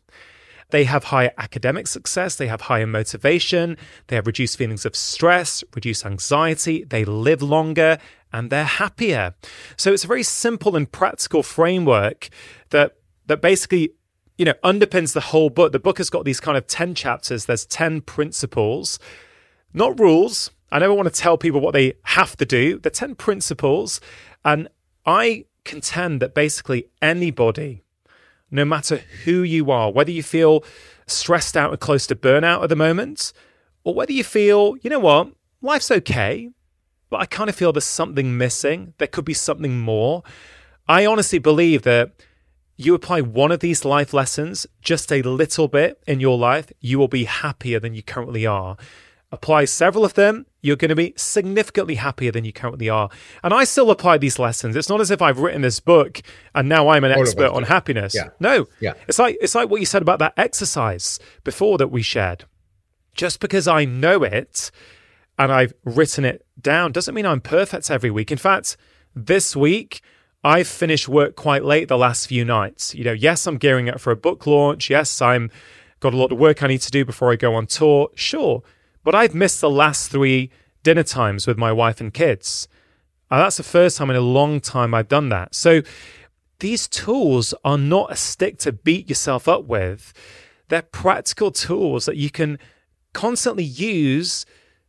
[0.71, 5.63] they have higher academic success, they have higher motivation, they have reduced feelings of stress,
[5.73, 7.97] reduced anxiety, they live longer,
[8.31, 9.33] and they're happier.
[9.77, 12.29] So it's a very simple and practical framework
[12.69, 13.91] that that basically
[14.37, 15.71] you know underpins the whole book.
[15.71, 18.99] The book has got these kind of 10 chapters, there's 10 principles,
[19.73, 20.51] not rules.
[20.71, 22.79] I never want to tell people what they have to do.
[22.79, 23.99] The 10 principles
[24.45, 24.67] and
[25.05, 27.83] I contend that basically anybody,
[28.51, 30.63] no matter who you are, whether you feel
[31.07, 33.33] stressed out or close to burnout at the moment,
[33.83, 36.49] or whether you feel, you know what, life's okay,
[37.09, 40.23] but I kind of feel there's something missing, there could be something more.
[40.87, 42.11] I honestly believe that
[42.77, 46.97] you apply one of these life lessons just a little bit in your life, you
[46.97, 48.77] will be happier than you currently are.
[49.31, 53.09] Apply several of them, you're going to be significantly happier than you currently are.
[53.43, 54.75] And I still apply these lessons.
[54.75, 56.21] It's not as if I've written this book
[56.55, 58.15] and now I'm an All expert on happiness.
[58.15, 58.29] Yeah.
[58.39, 58.65] No.
[58.79, 58.93] Yeah.
[59.07, 62.45] It's like it's like what you said about that exercise before that we shared.
[63.13, 64.71] Just because I know it
[65.37, 68.31] and I've written it down doesn't mean I'm perfect every week.
[68.31, 68.77] In fact,
[69.15, 70.01] this week
[70.43, 72.95] I've finished work quite late the last few nights.
[72.95, 74.89] You know, yes, I'm gearing up for a book launch.
[74.89, 75.51] Yes, I'm
[75.99, 78.09] got a lot of work I need to do before I go on tour.
[78.15, 78.63] Sure.
[79.03, 80.51] But I've missed the last three
[80.83, 82.67] dinner times with my wife and kids.
[83.31, 85.53] And that's the first time in a long time I've done that.
[85.53, 85.81] So
[86.59, 90.13] these tools are not a stick to beat yourself up with.
[90.67, 92.59] They're practical tools that you can
[93.13, 94.45] constantly use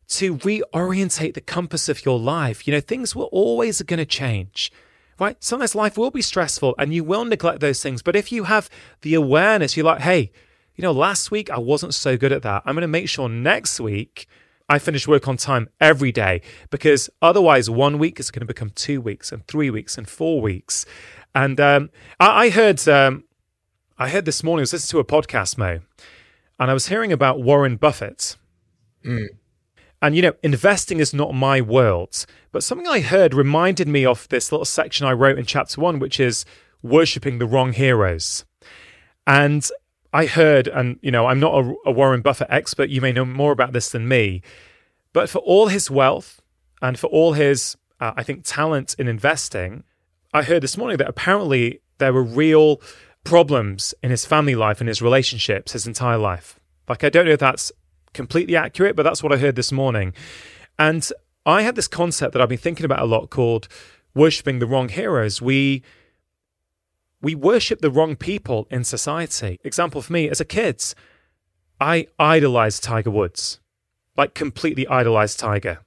[0.09, 2.67] to reorientate the compass of your life.
[2.67, 4.73] You know, things will always going to change.
[5.19, 5.37] Right?
[5.45, 8.03] Sometimes life will be stressful and you will neglect those things.
[8.03, 8.71] But if you have
[9.03, 10.33] the awareness, you're like, hey,
[10.81, 12.63] you know, last week I wasn't so good at that.
[12.65, 14.27] I'm going to make sure next week
[14.67, 18.71] I finish work on time every day because otherwise, one week is going to become
[18.71, 20.87] two weeks and three weeks and four weeks.
[21.35, 23.25] And um, I, I, heard, um,
[23.99, 24.61] I heard this morning.
[24.61, 25.81] I was listening to a podcast, Mo,
[26.59, 28.39] and I was hearing about Warren Buffett.
[29.05, 29.27] Mm.
[30.01, 34.27] And you know, investing is not my world, but something I heard reminded me of
[34.29, 36.47] this little section I wrote in chapter one, which is
[36.83, 38.47] worshipping the wrong heroes.
[39.27, 39.71] And
[40.13, 42.91] I heard, and you know, I'm not a, a, Warren Buffett expert.
[42.91, 44.43] You may know more about this than me,
[45.13, 46.41] but for all his wealth
[46.83, 49.85] and for all his, uh, I think, talent in investing,
[50.33, 52.81] I heard this morning that apparently there were real
[53.25, 56.59] problems in his family life and his relationships his entire life.
[56.89, 57.71] Like, I don't know if that's
[58.15, 60.13] completely accurate, but that's what I heard this morning.
[60.79, 61.09] And
[61.47, 63.69] I had this concept that I've been thinking about a lot called
[64.15, 65.41] worshipping the wrong heroes.
[65.41, 65.83] We
[67.23, 69.59] we worship the wrong people in society.
[69.65, 70.83] Example for me, as a kid,
[71.81, 73.61] I idolized Tiger Woods,
[74.17, 75.81] like completely idolized Tiger.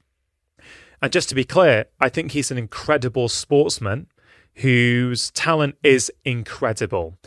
[1.02, 4.08] And just to be clear, I think he's an incredible sportsman
[4.56, 7.18] whose talent is incredible.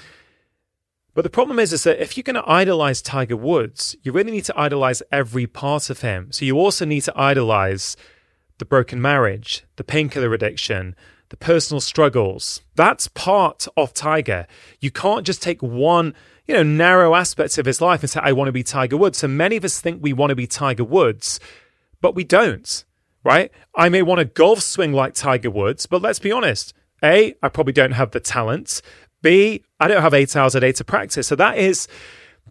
[1.15, 4.31] But the problem is, is that if you're going to idolize Tiger Woods, you really
[4.31, 6.31] need to idolize every part of him.
[6.31, 7.97] So you also need to idolize
[8.59, 10.95] the broken marriage, the painkiller addiction,
[11.29, 12.61] the personal struggles.
[12.75, 14.47] That's part of Tiger.
[14.81, 16.15] You can't just take one,
[16.47, 19.19] you know, narrow aspect of his life and say, I want to be Tiger Woods.
[19.19, 21.41] So many of us think we want to be Tiger Woods,
[22.01, 22.85] but we don't,
[23.25, 23.51] right?
[23.75, 26.73] I may want a golf swing like Tiger Woods, but let's be honest.
[27.03, 28.81] A, I probably don't have the talent.
[29.23, 31.27] B, I don't have eight hours a day to practice.
[31.27, 31.89] So that is,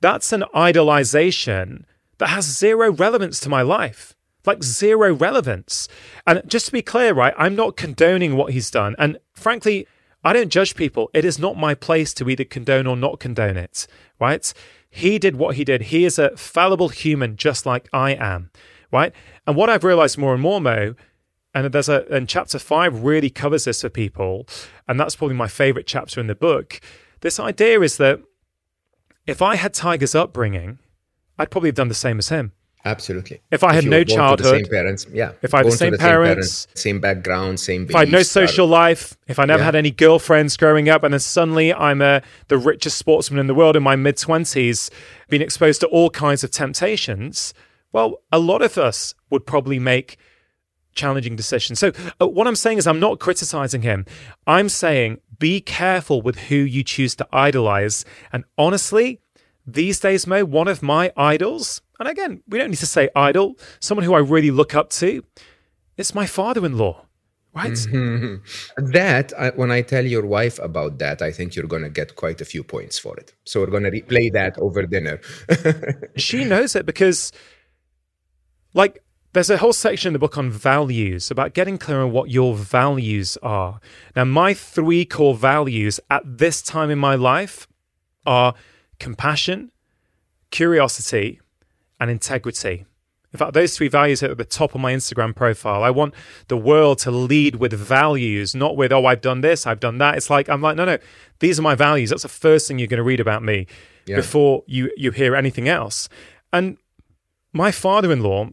[0.02, 1.86] that's an idolization
[2.18, 4.16] that has zero relevance to my life
[4.48, 5.88] like zero relevance.
[6.26, 8.96] And just to be clear, right, I'm not condoning what he's done.
[8.98, 9.88] And frankly,
[10.24, 11.10] I don't judge people.
[11.14, 13.88] It is not my place to either condone or not condone it,
[14.20, 14.52] right?
[14.90, 15.84] He did what he did.
[15.84, 18.50] He is a fallible human just like I am,
[18.92, 19.14] right?
[19.46, 20.96] And what I've realized more and more, Mo,
[21.54, 24.48] and there's a and chapter five really covers this for people,
[24.88, 26.82] and that's probably my favorite chapter in the book.
[27.22, 28.22] This idea is that
[29.26, 30.80] if I had Tiger's upbringing,
[31.38, 32.52] I'd probably have done the same as him.
[32.86, 33.42] Absolutely.
[33.50, 35.32] If I had no childhood, same parents, yeah.
[35.42, 37.88] If I had the same, the parents, same, parents, same background, same.
[37.90, 39.66] If I had no social life, if I never yeah.
[39.66, 43.56] had any girlfriends growing up, and then suddenly I'm a, the richest sportsman in the
[43.56, 44.92] world in my mid twenties,
[45.30, 47.56] being exposed to all kinds of temptations,
[47.92, 50.18] well, a lot of us would probably make
[50.94, 51.80] challenging decisions.
[51.80, 54.06] So uh, what I'm saying is, I'm not criticizing him.
[54.46, 59.22] I'm saying be careful with who you choose to idolize, and honestly
[59.66, 63.58] these days, Mo, one of my idols, and again, we don't need to say idol,
[63.80, 65.24] someone who I really look up to,
[65.98, 67.06] it's my father in law.
[67.54, 67.72] Right.
[67.72, 68.92] Mm-hmm.
[68.92, 72.18] That, I, when I tell your wife about that, I think you're going to get
[72.18, 73.34] quite a few points for it.
[73.46, 75.22] So we're going to replay that over dinner.
[76.18, 77.32] she knows it because,
[78.74, 79.02] like,
[79.32, 82.56] there's a whole section in the book on values about getting clear on what your
[82.56, 83.80] values are.
[84.18, 87.70] Now, my three core values at this time in my life
[88.26, 88.54] are
[89.00, 89.72] compassion,
[90.52, 91.40] curiosity,
[92.00, 92.86] and integrity.
[93.36, 95.84] In fact, those three values are at the top of my Instagram profile.
[95.84, 96.14] I want
[96.48, 100.16] the world to lead with values, not with, oh, I've done this, I've done that.
[100.16, 100.98] It's like, I'm like, no, no,
[101.40, 102.12] these are my values.
[102.12, 103.68] That's the first thing you're going to read about me
[104.06, 104.16] yeah.
[104.16, 106.08] before you, you hear anything else.
[106.54, 106.78] And
[107.52, 108.52] my father in law,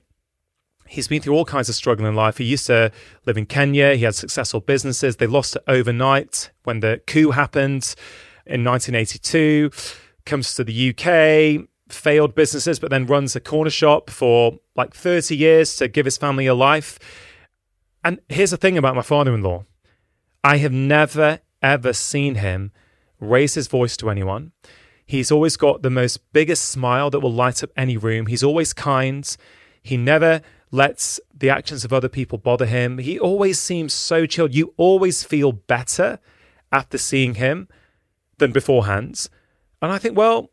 [0.89, 2.39] he's been through all kinds of struggle in life.
[2.39, 2.91] He used to
[3.25, 5.17] live in Kenya, he had successful businesses.
[5.17, 7.95] They lost it overnight when the coup happened
[8.47, 9.71] in 1982
[10.25, 15.37] comes to the UK, failed businesses, but then runs a corner shop for like 30
[15.37, 16.99] years to give his family a life.
[18.05, 19.65] And here's the thing about my father in law
[20.43, 22.73] I have never, ever seen him
[23.21, 24.53] raise his voice to anyone.
[25.07, 28.27] He's always got the most biggest smile that will light up any room.
[28.27, 29.37] He's always kind.
[29.83, 32.99] He never lets the actions of other people bother him.
[32.99, 34.55] He always seems so chilled.
[34.55, 36.19] You always feel better
[36.73, 37.69] after seeing him
[38.39, 39.29] than beforehand.
[39.83, 40.51] And I think, well,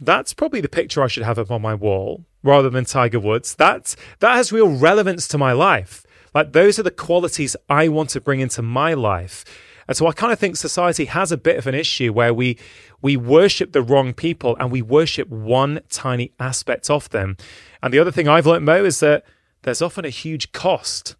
[0.00, 3.54] that's probably the picture I should have up on my wall rather than Tiger Woods.
[3.54, 6.04] That that has real relevance to my life.
[6.34, 9.44] Like those are the qualities I want to bring into my life.
[9.88, 12.58] And so I kind of think society has a bit of an issue where we
[13.00, 17.36] we worship the wrong people and we worship one tiny aspect of them.
[17.82, 19.24] And the other thing I've learned, Mo, is that
[19.62, 21.16] there's often a huge cost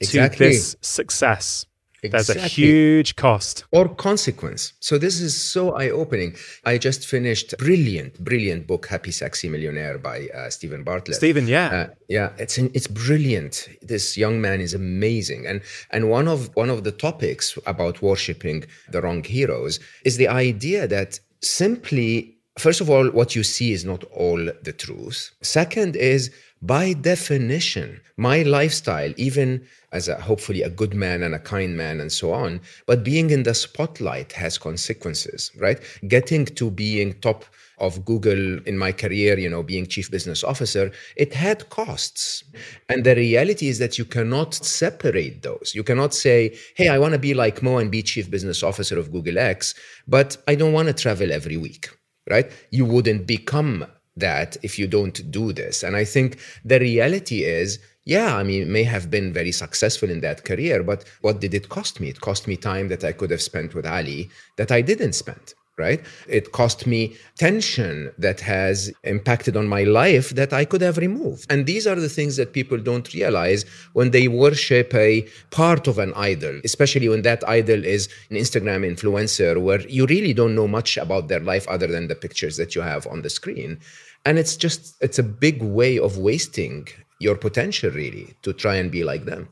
[0.00, 0.46] exactly.
[0.46, 1.66] to this success.
[2.06, 2.34] Exactly.
[2.34, 4.72] There's a huge cost or consequence.
[4.80, 6.36] So this is so eye-opening.
[6.64, 11.16] I just finished brilliant, brilliant book, Happy Sexy Millionaire by uh, Steven Bartlett.
[11.16, 13.68] Steven, yeah, uh, yeah, it's it's brilliant.
[13.82, 18.64] This young man is amazing, and and one of one of the topics about worshiping
[18.90, 23.84] the wrong heroes is the idea that simply First of all, what you see is
[23.84, 25.30] not all the truth.
[25.42, 26.30] Second is,
[26.62, 32.00] by definition, my lifestyle, even as a hopefully a good man and a kind man
[32.00, 35.78] and so on, but being in the spotlight has consequences, right?
[36.08, 37.44] Getting to being top
[37.78, 42.42] of Google in my career, you know, being chief business officer, it had costs.
[42.88, 45.72] And the reality is that you cannot separate those.
[45.74, 48.98] You cannot say, hey, I want to be like Mo and be chief business officer
[48.98, 49.74] of Google X,
[50.08, 51.90] but I don't want to travel every week
[52.28, 52.50] right?
[52.70, 55.82] You wouldn't become that if you don't do this.
[55.82, 60.20] And I think the reality is, yeah, I mean, may have been very successful in
[60.20, 62.08] that career, but what did it cost me?
[62.08, 65.54] It cost me time that I could have spent with Ali that I didn't spend.
[65.78, 66.04] Right?
[66.28, 71.46] It cost me tension that has impacted on my life that I could have removed.
[71.50, 75.98] And these are the things that people don't realize when they worship a part of
[75.98, 80.68] an idol, especially when that idol is an Instagram influencer where you really don't know
[80.68, 83.78] much about their life other than the pictures that you have on the screen.
[84.24, 86.88] And it's just, it's a big way of wasting
[87.20, 89.48] your potential, really, to try and be like them.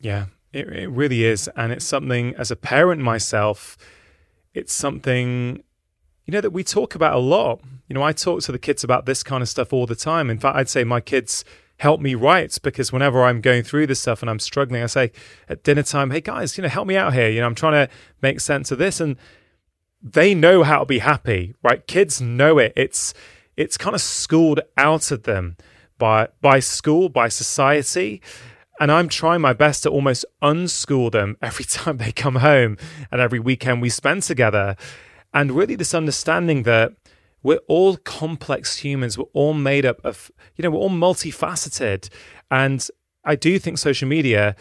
[0.00, 1.48] Yeah, it, it really is.
[1.56, 3.76] And it's something, as a parent myself,
[4.54, 5.62] it's something
[6.26, 7.60] you know that we talk about a lot.
[7.88, 10.30] You know i talk to the kids about this kind of stuff all the time.
[10.30, 11.44] In fact i'd say my kids
[11.78, 15.10] help me write because whenever i'm going through this stuff and i'm struggling i say
[15.48, 17.28] at dinner time hey guys you know help me out here.
[17.28, 19.00] You know i'm trying to make sense of this.
[19.00, 19.16] And
[20.02, 21.86] they know how to be happy right?
[21.86, 22.72] Kids know it.
[22.76, 23.14] It's
[23.56, 25.56] it's kind of schooled out of them
[25.98, 28.20] by by school by society
[28.82, 32.76] and I'm trying my best to almost unschool them every time they come home
[33.12, 34.74] and every weekend we spend together.
[35.32, 36.92] And really, this understanding that
[37.44, 42.08] we're all complex humans, we're all made up of, you know, we're all multifaceted.
[42.50, 42.84] And
[43.24, 44.56] I do think social media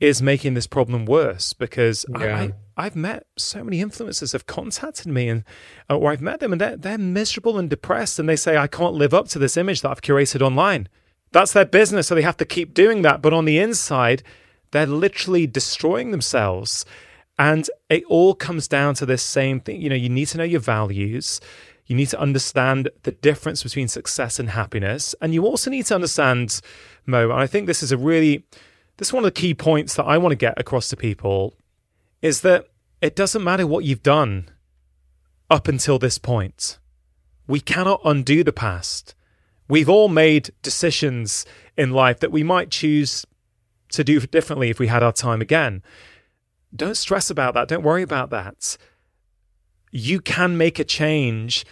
[0.00, 2.50] is making this problem worse because yeah.
[2.76, 5.44] I, have met so many influencers have contacted me and
[5.88, 8.66] uh, or I've met them and they're, they're miserable and depressed and they say I
[8.66, 10.90] can't live up to this image that I've curated online.
[11.32, 13.20] That's their business, so they have to keep doing that.
[13.22, 14.22] But on the inside,
[14.70, 16.84] they're literally destroying themselves.
[17.38, 19.80] And it all comes down to this same thing.
[19.80, 21.40] You know, you need to know your values.
[21.86, 25.14] You need to understand the difference between success and happiness.
[25.20, 26.60] And you also need to understand,
[27.04, 28.44] Mo, and I think this is a really,
[28.96, 31.54] this is one of the key points that I want to get across to people
[32.22, 32.66] is that
[33.00, 34.48] it doesn't matter what you've done
[35.50, 36.78] up until this point.
[37.46, 39.14] We cannot undo the past.
[39.68, 41.44] We've all made decisions
[41.76, 43.26] in life that we might choose
[43.90, 45.82] to do differently if we had our time again.
[46.74, 47.68] Don't stress about that.
[47.68, 48.76] Don't worry about that.
[49.90, 51.64] You can make a change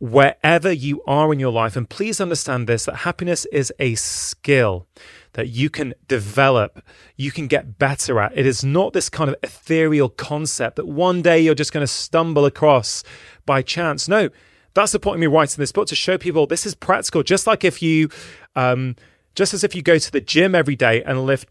[0.00, 1.76] wherever you are in your life.
[1.76, 4.86] And please understand this that happiness is a skill
[5.32, 6.82] that you can develop,
[7.16, 8.36] you can get better at.
[8.36, 11.92] It is not this kind of ethereal concept that one day you're just going to
[11.92, 13.04] stumble across
[13.44, 14.08] by chance.
[14.08, 14.30] No,
[14.74, 17.22] that's the point of me writing this book to show people this is practical.
[17.22, 18.08] Just like if you,
[18.54, 18.96] um,
[19.34, 21.48] just as if you go to the gym every day and lift,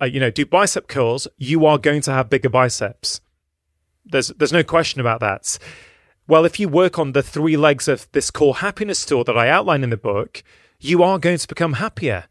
[0.00, 3.20] uh, you know, do bicep curls, you are going to have bigger biceps.
[4.04, 5.58] There's there's no question about that.
[6.28, 9.48] Well, if you work on the three legs of this core happiness stool that I
[9.48, 10.42] outline in the book,
[10.80, 12.24] you are going to become happier.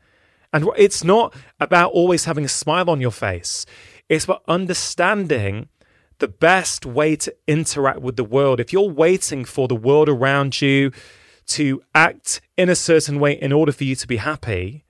[0.52, 3.66] And it's not about always having a smile on your face.
[4.08, 5.70] It's about understanding
[6.20, 8.60] the best way to interact with the world.
[8.60, 10.92] If you're waiting for the world around you
[11.48, 14.86] to act in a certain way in order for you to be happy,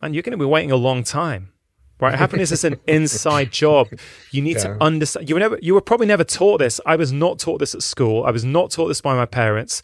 [0.00, 1.52] and you're going to be waiting a long time.
[2.00, 3.88] Right, happiness is an inside job.
[4.32, 4.74] You need yeah.
[4.74, 5.28] to understand.
[5.28, 6.80] You were never, you were probably never taught this.
[6.84, 8.24] I was not taught this at school.
[8.24, 9.82] I was not taught this by my parents.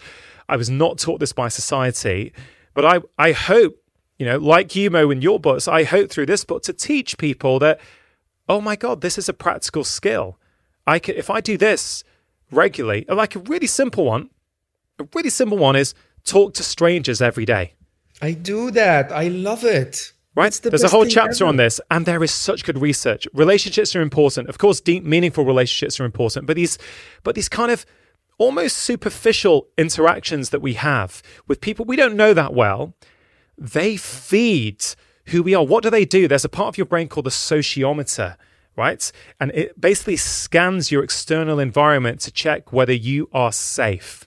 [0.49, 2.33] I was not taught this by society.
[2.74, 3.76] But I, I hope,
[4.18, 7.18] you know, like you, Mo, in your books, I hope through this book to teach
[7.18, 7.79] people that,
[8.49, 10.39] oh my God, this is a practical skill.
[10.89, 12.03] I can if I do this
[12.51, 14.30] regularly, oh, like a really simple one,
[14.99, 17.74] a really simple one is talk to strangers every day.
[18.22, 19.12] I do that.
[19.12, 20.12] I love it.
[20.34, 20.53] Right?
[20.53, 21.47] The There's a whole chapter ever.
[21.47, 23.26] on this, and there is such good research.
[23.34, 24.49] Relationships are important.
[24.49, 26.78] Of course, deep, meaningful relationships are important, but these,
[27.22, 27.84] but these kind of
[28.39, 32.95] almost superficial interactions that we have with people we don't know that well,
[33.59, 34.84] they feed
[35.26, 35.64] who we are.
[35.64, 36.28] What do they do?
[36.28, 38.36] There's a part of your brain called the sociometer
[38.79, 39.11] right?
[39.41, 44.26] And it basically scans your external environment to check whether you are safe,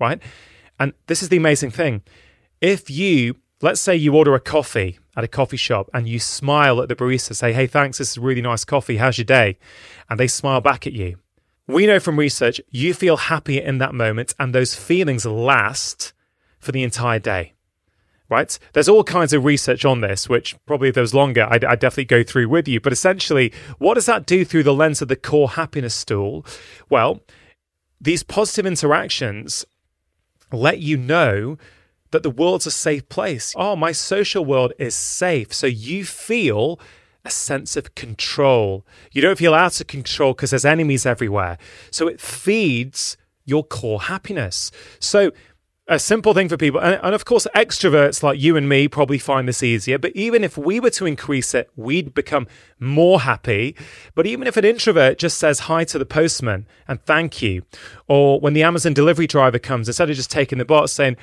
[0.00, 0.20] right?
[0.80, 2.02] And this is the amazing thing.
[2.62, 6.80] If you, let's say you order a coffee at a coffee shop and you smile
[6.80, 8.96] at the barista, say, hey, thanks, this is really nice coffee.
[8.96, 9.58] How's your day?
[10.08, 11.18] And they smile back at you.
[11.66, 16.14] We know from research you feel happier in that moment, and those feelings last
[16.58, 17.52] for the entire day
[18.30, 18.58] right?
[18.72, 21.80] There's all kinds of research on this, which probably if there was longer, I'd, I'd,
[21.80, 22.80] definitely go through with you.
[22.80, 26.46] But essentially, what does that do through the lens of the core happiness stool?
[26.88, 27.20] Well,
[28.00, 29.66] these positive interactions
[30.52, 31.58] let you know
[32.12, 33.52] that the world's a safe place.
[33.56, 35.52] Oh, my social world is safe.
[35.52, 36.80] So you feel
[37.24, 38.86] a sense of control.
[39.12, 41.58] You don't feel out of control because there's enemies everywhere.
[41.90, 44.70] So it feeds your core happiness.
[44.98, 45.32] So
[45.90, 46.80] a simple thing for people.
[46.80, 49.98] And, and, of course, extroverts like you and me probably find this easier.
[49.98, 52.46] But even if we were to increase it, we'd become
[52.78, 53.74] more happy.
[54.14, 57.64] But even if an introvert just says hi to the postman and thank you,
[58.06, 61.16] or when the Amazon delivery driver comes, instead of just taking the box saying,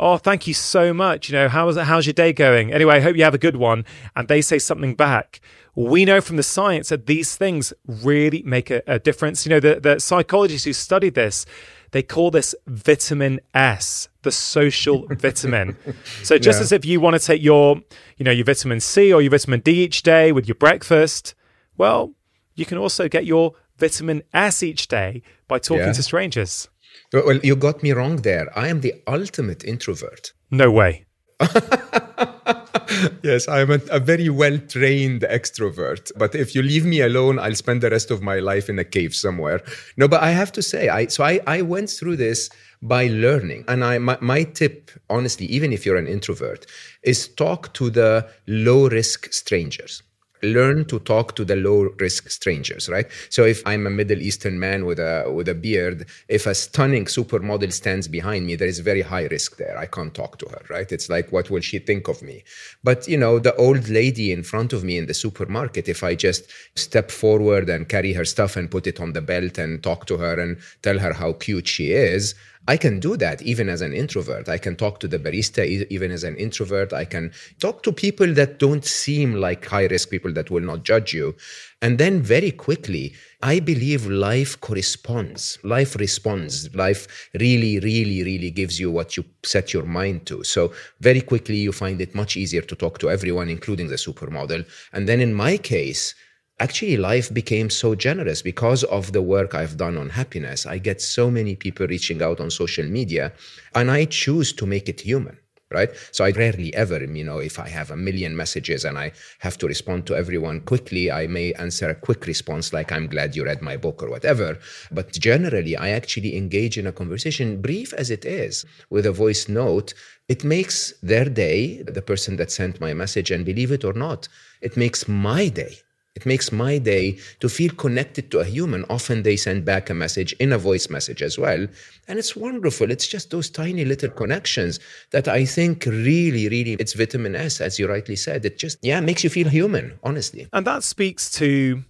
[0.00, 1.28] Oh, thank you so much.
[1.28, 2.72] You know, how's how's your day going?
[2.72, 3.84] Anyway, I hope you have a good one.
[4.14, 5.40] And they say something back.
[5.74, 9.44] We know from the science that these things really make a, a difference.
[9.44, 11.46] You know, the, the psychologists who studied this,
[11.92, 15.76] they call this vitamin S, the social vitamin.
[16.22, 16.62] So just Yeah.
[16.64, 17.80] as if you want to take your,
[18.16, 21.34] you know, your vitamin C or your vitamin D each day with your breakfast,
[21.76, 22.12] well,
[22.54, 25.92] you can also get your vitamin S each day by talking Yeah.
[25.92, 26.68] to strangers.
[27.12, 28.46] Well, you got me wrong there.
[28.58, 30.32] I am the ultimate introvert.
[30.50, 31.04] No way.
[33.22, 36.10] Yes, I'm a, a very well trained extrovert.
[36.16, 38.84] But if you leave me alone, I'll spend the rest of my life in a
[38.84, 39.60] cave somewhere.
[39.96, 42.50] No, but I have to say, I so I, I went through this
[42.82, 43.64] by learning.
[43.68, 46.66] And I my, my tip, honestly, even if you're an introvert,
[47.02, 50.02] is talk to the low risk strangers.
[50.42, 53.06] Learn to talk to the low risk strangers, right?
[53.28, 57.06] So if I'm a Middle Eastern man with a with a beard, if a stunning
[57.06, 59.76] supermodel stands behind me, there is very high risk there.
[59.76, 60.90] I can't talk to her, right?
[60.90, 62.44] It's like what will she think of me?
[62.84, 66.14] But you know, the old lady in front of me in the supermarket, if I
[66.14, 70.06] just step forward and carry her stuff and put it on the belt and talk
[70.06, 72.34] to her and tell her how cute she is,
[72.68, 74.46] I can do that even as an introvert.
[74.46, 76.92] I can talk to the barista even as an introvert.
[76.92, 80.82] I can talk to people that don't seem like high risk people that will not
[80.82, 81.34] judge you.
[81.80, 85.58] And then very quickly, I believe life corresponds.
[85.64, 86.74] Life responds.
[86.74, 90.44] Life really, really, really gives you what you set your mind to.
[90.44, 94.68] So very quickly, you find it much easier to talk to everyone, including the supermodel.
[94.92, 96.14] And then in my case,
[96.60, 100.66] actually life became so generous because of the work I've done on happiness.
[100.66, 103.32] I get so many people reaching out on social media
[103.74, 105.38] and I choose to make it human.
[105.70, 105.90] Right.
[106.12, 109.58] So I rarely ever, you know, if I have a million messages and I have
[109.58, 113.44] to respond to everyone quickly, I may answer a quick response like, I'm glad you
[113.44, 114.58] read my book or whatever.
[114.90, 119.46] But generally, I actually engage in a conversation, brief as it is, with a voice
[119.46, 119.92] note.
[120.30, 124.26] It makes their day, the person that sent my message, and believe it or not,
[124.62, 125.76] it makes my day.
[126.18, 128.84] It makes my day to feel connected to a human.
[128.90, 131.68] Often they send back a message in a voice message as well.
[132.08, 132.90] And it's wonderful.
[132.90, 134.80] It's just those tiny little connections
[135.12, 138.44] that I think really, really, it's vitamin S, as you rightly said.
[138.44, 140.48] It just, yeah, makes you feel human, honestly.
[140.52, 141.84] And that speaks to,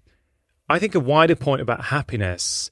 [0.69, 2.71] I think, a wider point about happiness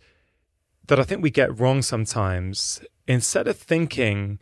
[0.89, 2.83] that I think we get wrong sometimes.
[3.09, 4.41] Instead of thinking,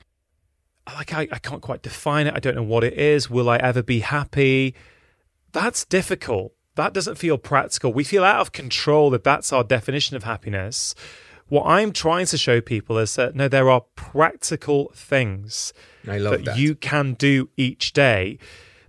[0.84, 3.58] like, I, I can't quite define it, I don't know what it is, will I
[3.58, 4.74] ever be happy?
[5.52, 6.53] That's difficult.
[6.76, 7.92] That doesn't feel practical.
[7.92, 10.94] We feel out of control that that's our definition of happiness.
[11.48, 15.72] What I'm trying to show people is that no, there are practical things
[16.16, 16.58] love that.
[16.58, 18.38] you can do each day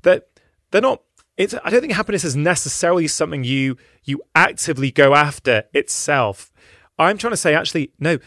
[0.03, 0.29] that
[0.71, 1.01] they're not
[1.37, 6.51] it's I don't think happiness is necessarily something you you actively go after itself.
[6.97, 8.19] I'm trying to say actually no,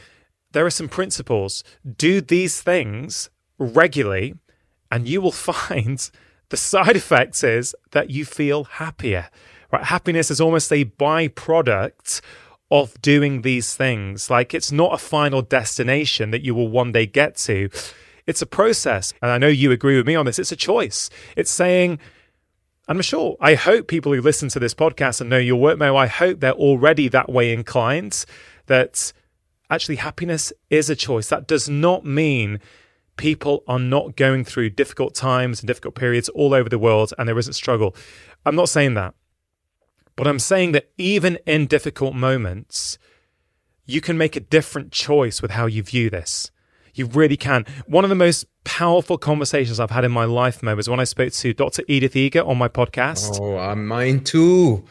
[0.53, 1.65] there are some principles.
[1.97, 4.35] Do these things regularly
[4.91, 6.11] and you will find
[6.51, 9.29] the side effects is that you feel happier.
[9.73, 9.85] Right?
[9.85, 12.21] Happiness is almost a byproduct
[12.71, 14.31] of doing these things.
[14.31, 17.71] Like it's not a final destination that you will one day get to.
[18.27, 19.15] It's a process.
[19.23, 20.39] And I know you agree with me on this.
[20.39, 21.09] It's a choice.
[21.37, 21.99] It's saying,
[22.87, 25.97] I'm sure, I hope people who listen to this podcast and know your work, Mo,
[25.97, 28.25] I hope they're already that way inclined
[28.67, 29.13] that
[29.71, 31.29] actually happiness is a choice.
[31.29, 32.61] That does not mean
[33.19, 37.29] people are not going through difficult times and difficult periods all over the world and
[37.29, 37.95] there isn't struggle.
[38.47, 39.15] I'm not saying that.
[40.17, 42.97] But I'm saying that even in difficult moments,
[43.85, 46.51] you can make a different choice with how you view this.
[46.95, 47.65] You really can.
[47.87, 51.05] One of the most powerful conversations I've had in my life, Mo, was when I
[51.05, 51.83] spoke to Dr.
[51.87, 53.39] Edith Eger on my podcast.
[53.41, 54.85] Oh, uh, mine too.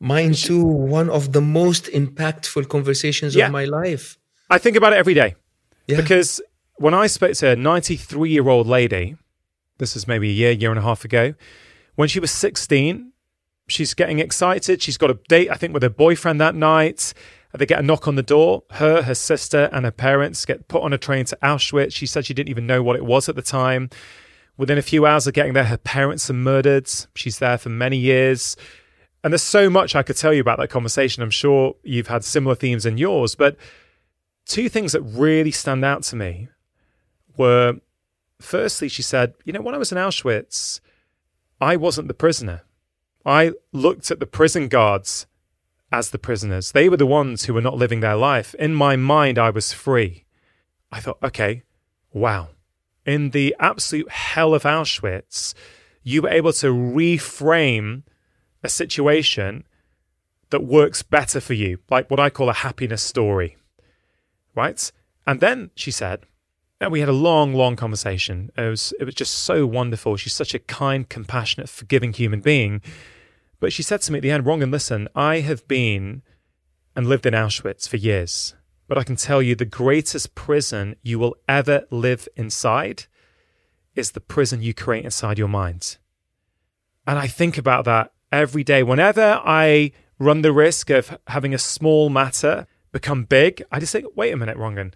[0.00, 0.64] Mine too.
[0.64, 3.46] One of the most impactful conversations Yeah.
[3.46, 4.18] of my life.
[4.50, 5.36] I think about it every day
[5.86, 5.98] Yeah.
[6.00, 6.40] because
[6.82, 9.14] when I spoke to a 93 year old lady,
[9.78, 11.34] this is maybe a year, year and a half ago,
[11.94, 13.12] when she was 16,
[13.68, 14.82] she's getting excited.
[14.82, 17.14] She's got a date, I think, with her boyfriend that night.
[17.54, 18.64] They get a knock on the door.
[18.72, 21.92] Her, her sister, and her parents get put on a train to Auschwitz.
[21.92, 23.88] She said she didn't even know what it was at the time.
[24.56, 26.90] Within a few hours of getting there, her parents are murdered.
[27.14, 28.56] She's there for many years.
[29.22, 31.22] And there's so much I could tell you about that conversation.
[31.22, 33.36] I'm sure you've had similar themes in yours.
[33.36, 33.56] But
[34.46, 36.48] two things that really stand out to me
[37.36, 37.76] were
[38.40, 40.80] firstly, she said, You know, when I was in Auschwitz,
[41.60, 42.62] I wasn't the prisoner.
[43.24, 45.26] I looked at the prison guards
[45.92, 46.72] as the prisoners.
[46.72, 48.54] They were the ones who were not living their life.
[48.54, 50.24] In my mind, I was free.
[50.90, 51.62] I thought, okay,
[52.12, 52.48] wow.
[53.06, 55.54] In the absolute hell of Auschwitz,
[56.02, 58.02] you were able to reframe
[58.62, 59.64] a situation
[60.50, 63.56] that works better for you, like what I call a happiness story.
[64.54, 64.92] Right?
[65.26, 66.26] And then she said,
[66.82, 68.50] And we had a long, long conversation.
[68.56, 70.16] It was it was just so wonderful.
[70.16, 72.82] She's such a kind, compassionate, forgiving human being.
[73.60, 76.22] But she said to me at the end, Rangan, listen, I have been
[76.96, 78.56] and lived in Auschwitz for years.
[78.88, 83.04] But I can tell you the greatest prison you will ever live inside
[83.94, 85.98] is the prison you create inside your mind.
[87.06, 88.82] And I think about that every day.
[88.82, 94.06] Whenever I run the risk of having a small matter become big, I just think,
[94.16, 94.94] wait a minute, Rangan.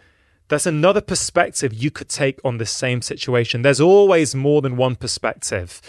[0.48, 3.62] There's another perspective you could take on the same situation.
[3.62, 5.81] There's always more than one perspective.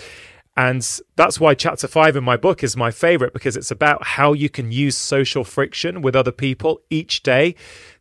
[0.56, 0.82] And
[1.16, 4.50] that's why chapter five in my book is my favorite because it's about how you
[4.50, 7.54] can use social friction with other people each day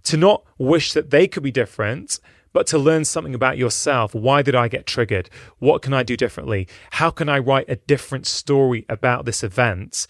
[0.04, 2.18] to not wish that they could be different,
[2.54, 4.14] but to learn something about yourself.
[4.14, 5.28] Why did I get triggered?
[5.58, 6.66] What can I do differently?
[6.92, 10.06] How can I write a different story about this event?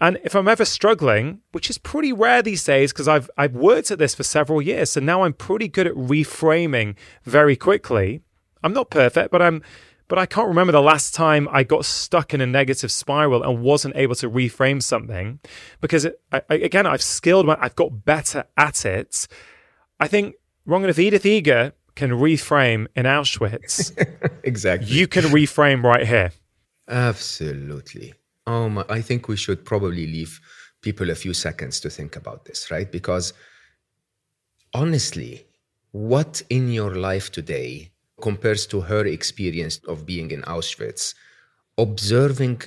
[0.00, 3.90] And if I'm ever struggling, which is pretty rare these days because I've I've worked
[3.90, 8.22] at this for several years, so now I'm pretty good at reframing very quickly.
[8.62, 9.62] I'm not perfect, but I'm
[10.10, 13.62] but I can't remember the last time I got stuck in a negative spiral and
[13.62, 15.38] wasn't able to reframe something
[15.80, 19.28] because, it, I, again, I've skilled, my, I've got better at it.
[20.00, 20.34] I think,
[20.66, 23.92] wrong, if Edith Eger can reframe in Auschwitz,
[24.42, 26.32] exactly, you can reframe right here.
[26.88, 28.14] Absolutely.
[28.50, 30.40] Oh I think we should probably leave
[30.80, 32.90] people a few seconds to think about this, right?
[32.90, 33.32] Because
[34.74, 35.46] honestly,
[35.92, 41.14] what in your life today compares to her experience of being in Auschwitz,
[41.78, 42.62] observing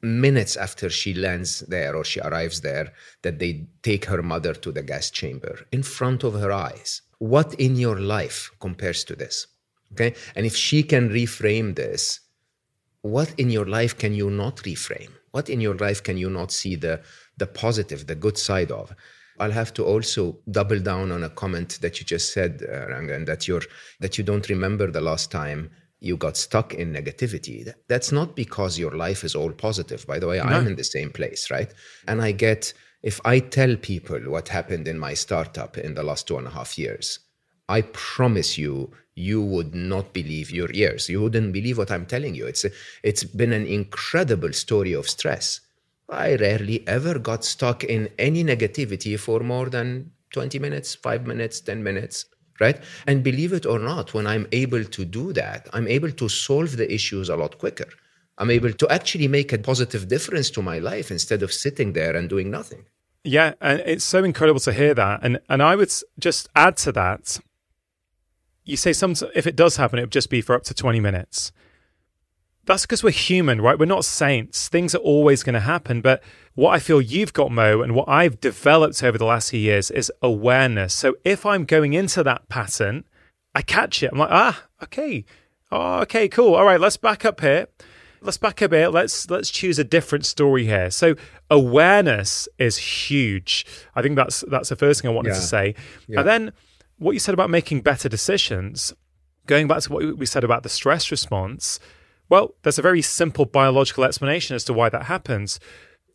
[0.00, 2.92] minutes after she lands there or she arrives there
[3.22, 7.02] that they take her mother to the gas chamber in front of her eyes.
[7.18, 9.46] What in your life compares to this?
[9.92, 10.14] Okay.
[10.34, 12.20] And if she can reframe this,
[13.02, 15.15] what in your life can you not reframe?
[15.36, 17.02] What in your life can you not see the,
[17.36, 18.94] the positive, the good side of?
[19.38, 23.26] I'll have to also double down on a comment that you just said, uh, Rangan,
[23.26, 23.66] that you're
[24.00, 27.70] that you don't remember the last time you got stuck in negativity.
[27.86, 30.06] That's not because your life is all positive.
[30.06, 30.44] By the way, no.
[30.44, 31.70] I'm in the same place, right?
[32.08, 32.72] And I get
[33.02, 36.50] if I tell people what happened in my startup in the last two and a
[36.58, 37.18] half years,
[37.68, 41.08] I promise you, you would not believe your ears.
[41.08, 42.46] You wouldn't believe what I'm telling you.
[42.46, 42.66] It's
[43.02, 45.60] it's been an incredible story of stress
[46.08, 51.60] I rarely ever got stuck in any negativity for more than 20 minutes, five minutes,
[51.60, 52.26] 10 minutes,
[52.60, 52.80] right?
[53.06, 56.76] And believe it or not, when I'm able to do that, I'm able to solve
[56.76, 57.88] the issues a lot quicker.
[58.38, 62.14] I'm able to actually make a positive difference to my life instead of sitting there
[62.14, 62.84] and doing nothing.
[63.24, 65.20] Yeah, and it's so incredible to hear that.
[65.22, 67.40] And and I would just add to that.
[68.66, 71.00] You say some if it does happen, it would just be for up to 20
[71.00, 71.52] minutes
[72.66, 73.78] that's because we're human, right?
[73.78, 74.68] We're not saints.
[74.68, 76.00] Things are always going to happen.
[76.00, 76.22] But
[76.54, 79.90] what I feel you've got, Mo, and what I've developed over the last few years
[79.90, 80.92] is awareness.
[80.92, 83.04] So if I'm going into that pattern,
[83.54, 84.10] I catch it.
[84.12, 85.24] I'm like, ah, okay.
[85.70, 86.54] Oh, okay, cool.
[86.54, 87.68] All right, let's back up here.
[88.20, 88.88] Let's back up here.
[88.88, 90.90] Let's let's choose a different story here.
[90.90, 91.14] So
[91.48, 93.64] awareness is huge.
[93.94, 95.34] I think that's that's the first thing I wanted yeah.
[95.34, 95.74] to say.
[96.08, 96.20] Yeah.
[96.20, 96.52] And then
[96.98, 98.94] what you said about making better decisions,
[99.46, 101.78] going back to what we said about the stress response,
[102.28, 105.60] well, there's a very simple biological explanation as to why that happens.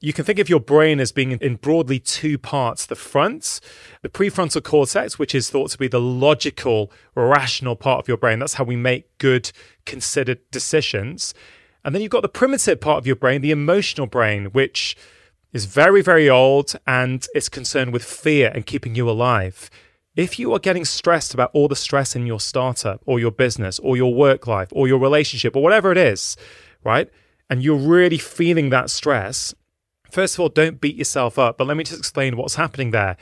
[0.01, 3.61] You can think of your brain as being in broadly two parts the front,
[4.01, 8.39] the prefrontal cortex, which is thought to be the logical, rational part of your brain.
[8.39, 9.51] That's how we make good,
[9.85, 11.35] considered decisions.
[11.85, 14.97] And then you've got the primitive part of your brain, the emotional brain, which
[15.53, 19.69] is very, very old and is concerned with fear and keeping you alive.
[20.15, 23.79] If you are getting stressed about all the stress in your startup or your business
[23.79, 26.35] or your work life or your relationship or whatever it is,
[26.83, 27.09] right?
[27.49, 29.55] And you're really feeling that stress,
[30.11, 31.57] first of all, don't beat yourself up.
[31.57, 33.15] But let me just explain what's happening there.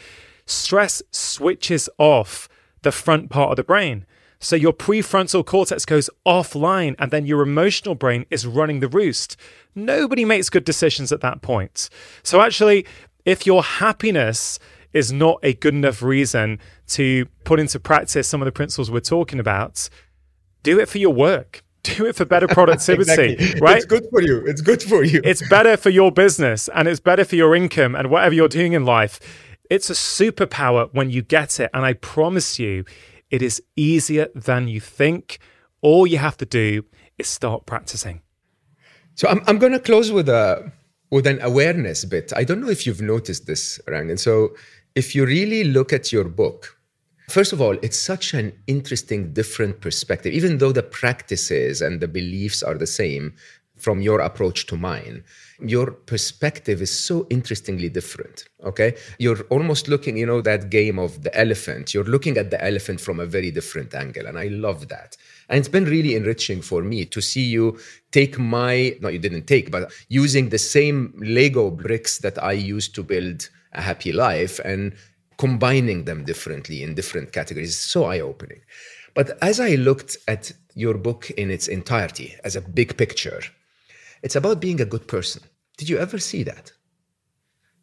[0.48, 2.50] Stress switches off
[2.82, 4.08] the front part of the brain.
[4.40, 9.38] So your prefrontal cortex goes offline and then your emotional brain is running the roost.
[9.76, 11.90] Nobody makes good decisions at that point.
[12.24, 12.88] So actually,
[13.26, 14.58] if your happiness
[14.94, 19.00] is not a good enough reason to put into practice some of the principles we're
[19.00, 19.90] talking about,
[20.64, 21.64] do it for your work.
[21.84, 23.62] Do it for better productivity, exactly.
[23.62, 23.78] right?
[23.78, 24.44] It's good for you.
[24.46, 25.22] It's good for you.
[25.24, 28.74] it's better for your business and it's better for your income and whatever you're doing
[28.74, 29.18] in life.
[29.70, 31.70] It's a superpower when you get it.
[31.74, 32.84] And I promise you,
[33.32, 35.40] it is easier than you think.
[35.82, 36.84] All you have to do
[37.18, 38.22] is start practicing.
[39.16, 40.72] So I'm, I'm going to close with a
[41.12, 42.32] with an awareness bit.
[42.36, 44.20] I don't know if you've noticed this, Rangan.
[44.20, 44.56] So
[45.00, 46.78] if you really look at your book,
[47.30, 50.34] first of all, it's such an interesting, different perspective.
[50.34, 53.34] Even though the practices and the beliefs are the same,
[53.80, 55.24] from your approach to mine,
[55.62, 58.50] your perspective is so interestingly different.
[58.64, 58.96] Okay.
[59.20, 61.94] You're almost looking, you know, that game of the elephant.
[61.94, 64.26] You're looking at the elephant from a very different angle.
[64.28, 65.16] And I love that.
[65.48, 67.80] And it's been really enriching for me to see you
[68.12, 72.94] take my, no, you didn't take, but using the same Lego bricks that I used
[72.96, 74.94] to build a happy life and
[75.38, 77.70] combining them differently in different categories.
[77.70, 78.62] Is so eye opening.
[79.14, 83.42] But as I looked at your book in its entirety as a big picture,
[84.22, 85.44] it's about being a good person.
[85.78, 86.74] Did you ever see that?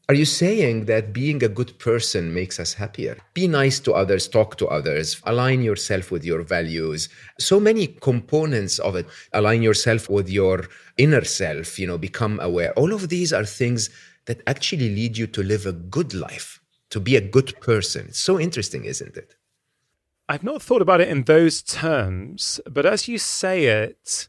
[0.08, 3.18] Are you saying that being a good person makes us happier?
[3.34, 7.08] Be nice to others, talk to others, align yourself with your values.
[7.40, 9.06] So many components of it.
[9.32, 12.72] Align yourself with your inner self, you know, become aware.
[12.74, 13.90] All of these are things
[14.26, 18.06] that actually lead you to live a good life, to be a good person.
[18.08, 19.34] It's so interesting, isn't it?
[20.28, 24.28] I've not thought about it in those terms, but as you say it,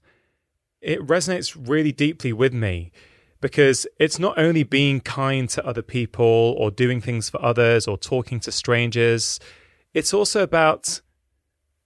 [0.81, 2.91] it resonates really deeply with me
[3.41, 7.97] because it's not only being kind to other people or doing things for others or
[7.97, 9.39] talking to strangers,
[9.93, 11.01] it's also about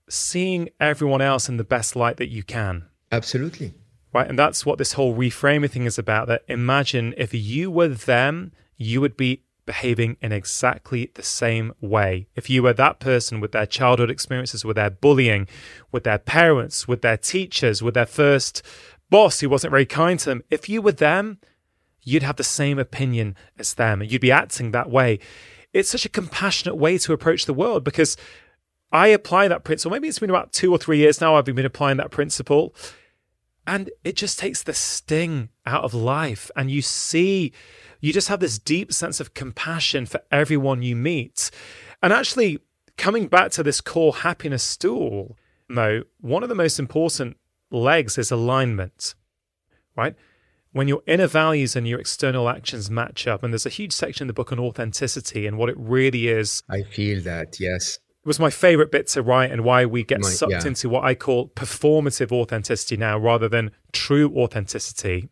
[0.08, 2.86] seeing everyone else in the best light that you can.
[3.10, 3.74] Absolutely.
[4.12, 4.28] Right.
[4.28, 6.28] And that's what this whole reframing thing is about.
[6.28, 12.26] That imagine if you were them, you would be behaving in exactly the same way.
[12.34, 15.48] If you were that person with their childhood experiences, with their bullying,
[15.90, 18.62] with their parents, with their teachers, with their first
[19.08, 21.38] boss who wasn't very kind to them, if you were them,
[22.02, 25.18] you'd have the same opinion as them you'd be acting that way.
[25.72, 28.16] It's such a compassionate way to approach the world because
[28.90, 29.92] I apply that principle.
[29.92, 32.74] Maybe it's been about two or three years now I've been applying that principle.
[33.66, 36.50] And it just takes the sting out of life.
[36.56, 37.52] And you see,
[38.00, 41.50] you just have this deep sense of compassion for everyone you meet.
[42.02, 42.58] And actually,
[42.96, 45.36] coming back to this core happiness stool,
[45.68, 47.36] Mo, one of the most important
[47.70, 49.14] legs is alignment,
[49.96, 50.14] right?
[50.72, 54.24] When your inner values and your external actions match up, and there's a huge section
[54.24, 56.62] in the book on authenticity and what it really is.
[56.68, 57.98] I feel that, yes.
[58.24, 60.64] Was my favorite bit to write and why we get sucked yeah.
[60.64, 65.28] into what I call performative authenticity now rather than true authenticity.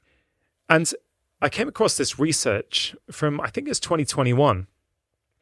[0.69, 0.93] And
[1.41, 4.67] I came across this research from, I think it's 2021.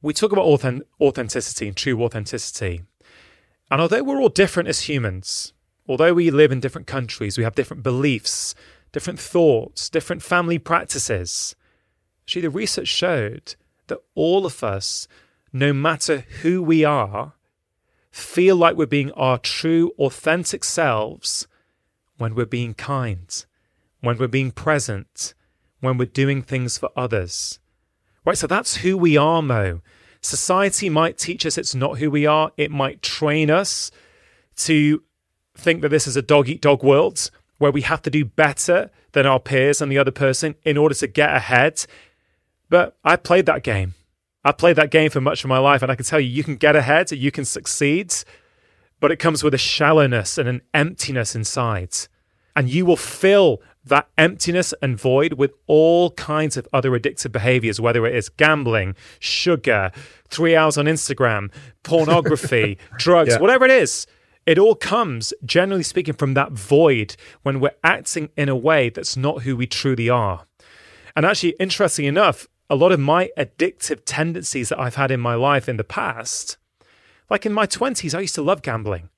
[0.02, 2.82] We talk about authentic- authenticity and true authenticity.
[3.70, 5.52] And although we're all different as humans,
[5.88, 8.54] although we live in different countries, we have different beliefs,
[8.92, 11.56] different thoughts, different family practices.
[12.24, 13.56] Actually, the research showed
[13.88, 15.08] that all of us,
[15.52, 17.32] no matter who we are,
[18.18, 21.46] feel like we're being our true, authentic selves
[22.16, 23.44] when we're being kind,
[24.00, 25.34] when we're being present,
[25.80, 27.58] when we're doing things for others.
[28.24, 29.80] Right, so that's who we are, Mo.
[30.20, 32.52] Society might teach us it's not who we are.
[32.56, 33.90] It might train us
[34.56, 35.02] to
[35.56, 38.90] think that this is a dog eat dog world where we have to do better
[39.12, 41.84] than our peers and the other person in order to get ahead.
[42.68, 43.94] But I played that game.
[44.44, 46.44] I played that game for much of my life, and I can tell you, you
[46.44, 48.14] can get ahead, you can succeed,
[49.00, 51.94] but it comes with a shallowness and an emptiness inside.
[52.54, 57.80] And you will fill that emptiness and void with all kinds of other addictive behaviors,
[57.80, 59.90] whether it is gambling, sugar,
[60.28, 61.52] three hours on Instagram,
[61.82, 63.40] pornography, drugs, yeah.
[63.40, 64.06] whatever it is.
[64.46, 69.16] It all comes, generally speaking, from that void when we're acting in a way that's
[69.16, 70.46] not who we truly are.
[71.14, 75.34] And actually, interesting enough, a lot of my addictive tendencies that I've had in my
[75.34, 76.56] life in the past,
[77.30, 79.08] like in my 20s, I used to love gambling.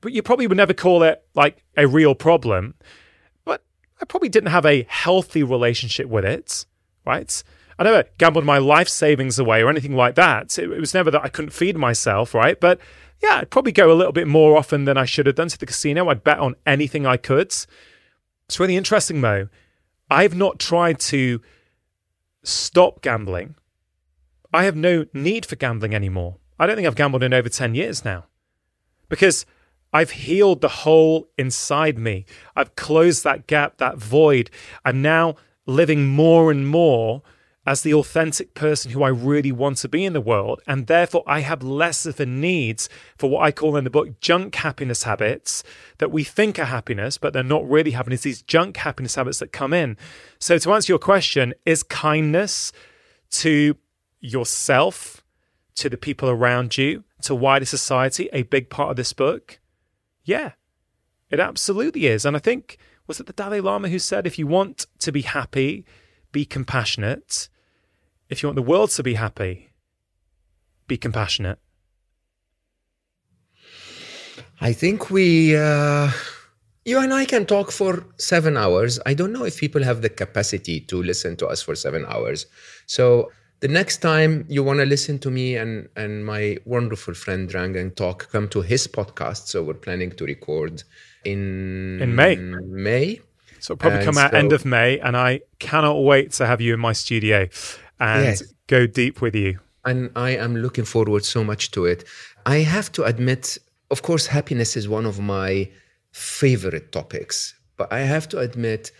[0.00, 2.74] But you probably would never call it like a real problem.
[3.44, 3.64] But
[4.00, 6.66] I probably didn't have a healthy relationship with it,
[7.04, 7.42] right?
[7.78, 10.58] I never gambled my life savings away or anything like that.
[10.58, 12.58] It, was never that I couldn't feed myself, right?
[12.58, 12.80] But
[13.22, 15.58] yeah, I'd probably go a little bit more often than I should have done to
[15.58, 16.08] the casino.
[16.08, 17.48] I'd bet on anything I could.
[17.48, 19.48] It's really interesting, Mo.
[20.10, 21.40] I've not tried to
[22.46, 23.56] stop gambling.
[24.52, 26.36] I have no need for gambling anymore.
[26.58, 28.26] I don't think I've gambled in over 10 years now
[29.08, 29.44] because
[29.92, 32.24] I've healed the hole inside me.
[32.54, 34.50] I've closed that gap, that void.
[34.84, 35.36] I'm now
[35.66, 37.22] living more and more
[37.66, 40.62] as the authentic person who I really want to be in the world.
[40.68, 42.82] And therefore, I have less of a need
[43.18, 45.64] for what I call in the book junk happiness habits
[45.98, 49.52] that we think are happiness, but they're not really happiness, these junk happiness habits that
[49.52, 49.96] come in.
[50.38, 52.72] So, to answer your question, is kindness
[53.30, 53.76] to
[54.20, 55.24] yourself,
[55.74, 59.58] to the people around you, to wider society a big part of this book?
[60.24, 60.52] Yeah,
[61.30, 62.24] it absolutely is.
[62.24, 62.78] And I think,
[63.08, 65.84] was it the Dalai Lama who said, if you want to be happy,
[66.30, 67.48] be compassionate
[68.28, 69.70] if you want the world to be happy,
[70.86, 71.58] be compassionate.
[74.60, 76.10] I think we uh,
[76.84, 78.98] you and I can talk for seven hours.
[79.06, 82.46] I don't know if people have the capacity to listen to us for seven hours.
[82.86, 83.30] So
[83.60, 87.96] the next time you want to listen to me and, and my wonderful friend Rangan
[87.96, 89.48] talk, come to his podcast.
[89.48, 90.82] So we're planning to record
[91.24, 92.36] in In May.
[92.36, 93.20] May.
[93.58, 96.46] So it'll probably And come out so- end of May, and I cannot wait to
[96.46, 97.48] have you in my studio
[98.00, 98.42] and Yes.
[98.66, 99.58] go deep with you.
[99.84, 102.04] and I am looking forward so much to it.
[102.44, 103.56] I have to admit,
[103.90, 105.70] of course, happiness is one of my
[106.12, 108.90] favorite topics, but I have to admit,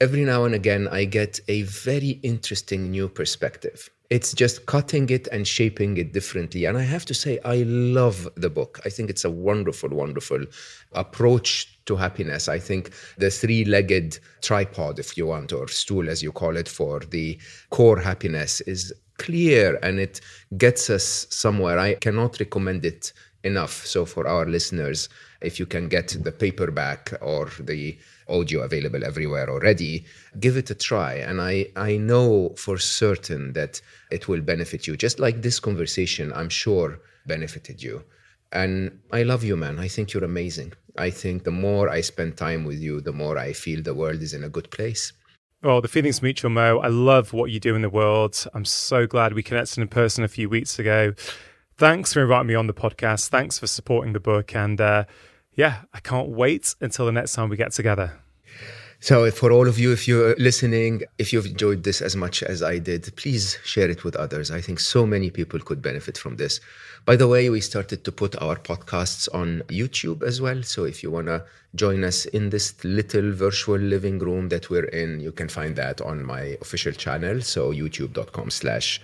[0.00, 3.90] every now and again, I get a very interesting new perspective.
[4.10, 6.64] It's just cutting it and shaping it differently.
[6.64, 8.80] And I have to say, I love the book.
[8.84, 10.44] I think it's a wonderful, wonderful
[10.92, 12.48] approach to happiness.
[12.48, 16.68] I think the three legged tripod, if you want, or stool, as you call it,
[16.68, 17.38] for the
[17.70, 20.20] core happiness is clear and it
[20.56, 21.78] gets us somewhere.
[21.78, 23.12] I cannot recommend it
[23.44, 23.86] enough.
[23.86, 25.08] So, for our listeners,
[25.40, 27.98] if you can get the paperback or the
[28.30, 30.04] audio available everywhere already,
[30.38, 31.14] give it a try.
[31.14, 33.80] And I, I know for certain that
[34.10, 38.04] it will benefit you, just like this conversation, I'm sure benefited you.
[38.52, 39.78] And I love you, man.
[39.78, 40.72] I think you're amazing.
[40.96, 44.22] I think the more I spend time with you, the more I feel the world
[44.22, 45.12] is in a good place.
[45.62, 46.78] Well, the feeling's mutual, Mo.
[46.78, 48.46] I love what you do in the world.
[48.54, 51.12] I'm so glad we connected in person a few weeks ago.
[51.76, 53.28] Thanks for inviting me on the podcast.
[53.28, 54.54] Thanks for supporting the book.
[54.54, 55.04] And uh,
[55.54, 58.20] yeah, I can't wait until the next time we get together.
[59.02, 62.62] So, for all of you, if you're listening, if you've enjoyed this as much as
[62.62, 64.50] I did, please share it with others.
[64.50, 66.60] I think so many people could benefit from this.
[67.06, 70.62] By the way, we started to put our podcasts on YouTube as well.
[70.62, 71.42] So, if you want to
[71.74, 76.02] join us in this little virtual living room that we're in, you can find that
[76.02, 77.40] on my official channel.
[77.40, 79.00] So, youtube.com slash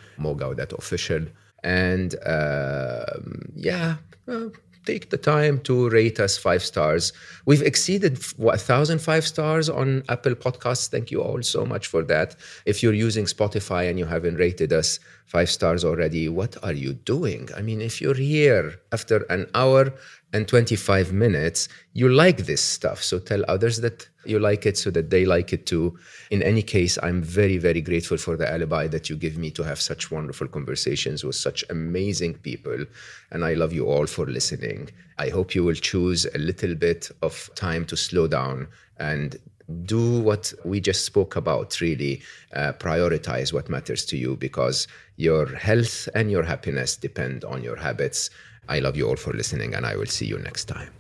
[0.78, 1.24] official.
[1.64, 3.96] And um, yeah,
[4.28, 4.48] uh,
[4.86, 7.12] take the time to rate us five stars.
[7.44, 10.88] We've exceeded what, a thousand five stars on Apple Podcasts.
[10.88, 12.36] Thank you all so much for that.
[12.64, 16.94] If you're using Spotify and you haven't rated us five stars already, what are you
[16.94, 17.48] doing?
[17.56, 19.92] I mean, if you're here after an hour
[20.36, 23.02] and 25 minutes, you like this stuff.
[23.02, 25.98] So tell others that you like it so that they like it too.
[26.30, 29.62] In any case, I'm very, very grateful for the alibi that you give me to
[29.62, 32.84] have such wonderful conversations with such amazing people.
[33.30, 34.90] And I love you all for listening.
[35.16, 38.68] I hope you will choose a little bit of time to slow down
[38.98, 39.38] and
[39.84, 42.22] do what we just spoke about really
[42.54, 44.86] uh, prioritize what matters to you because
[45.16, 48.30] your health and your happiness depend on your habits
[48.68, 50.90] i love you all for listening and i will see you next time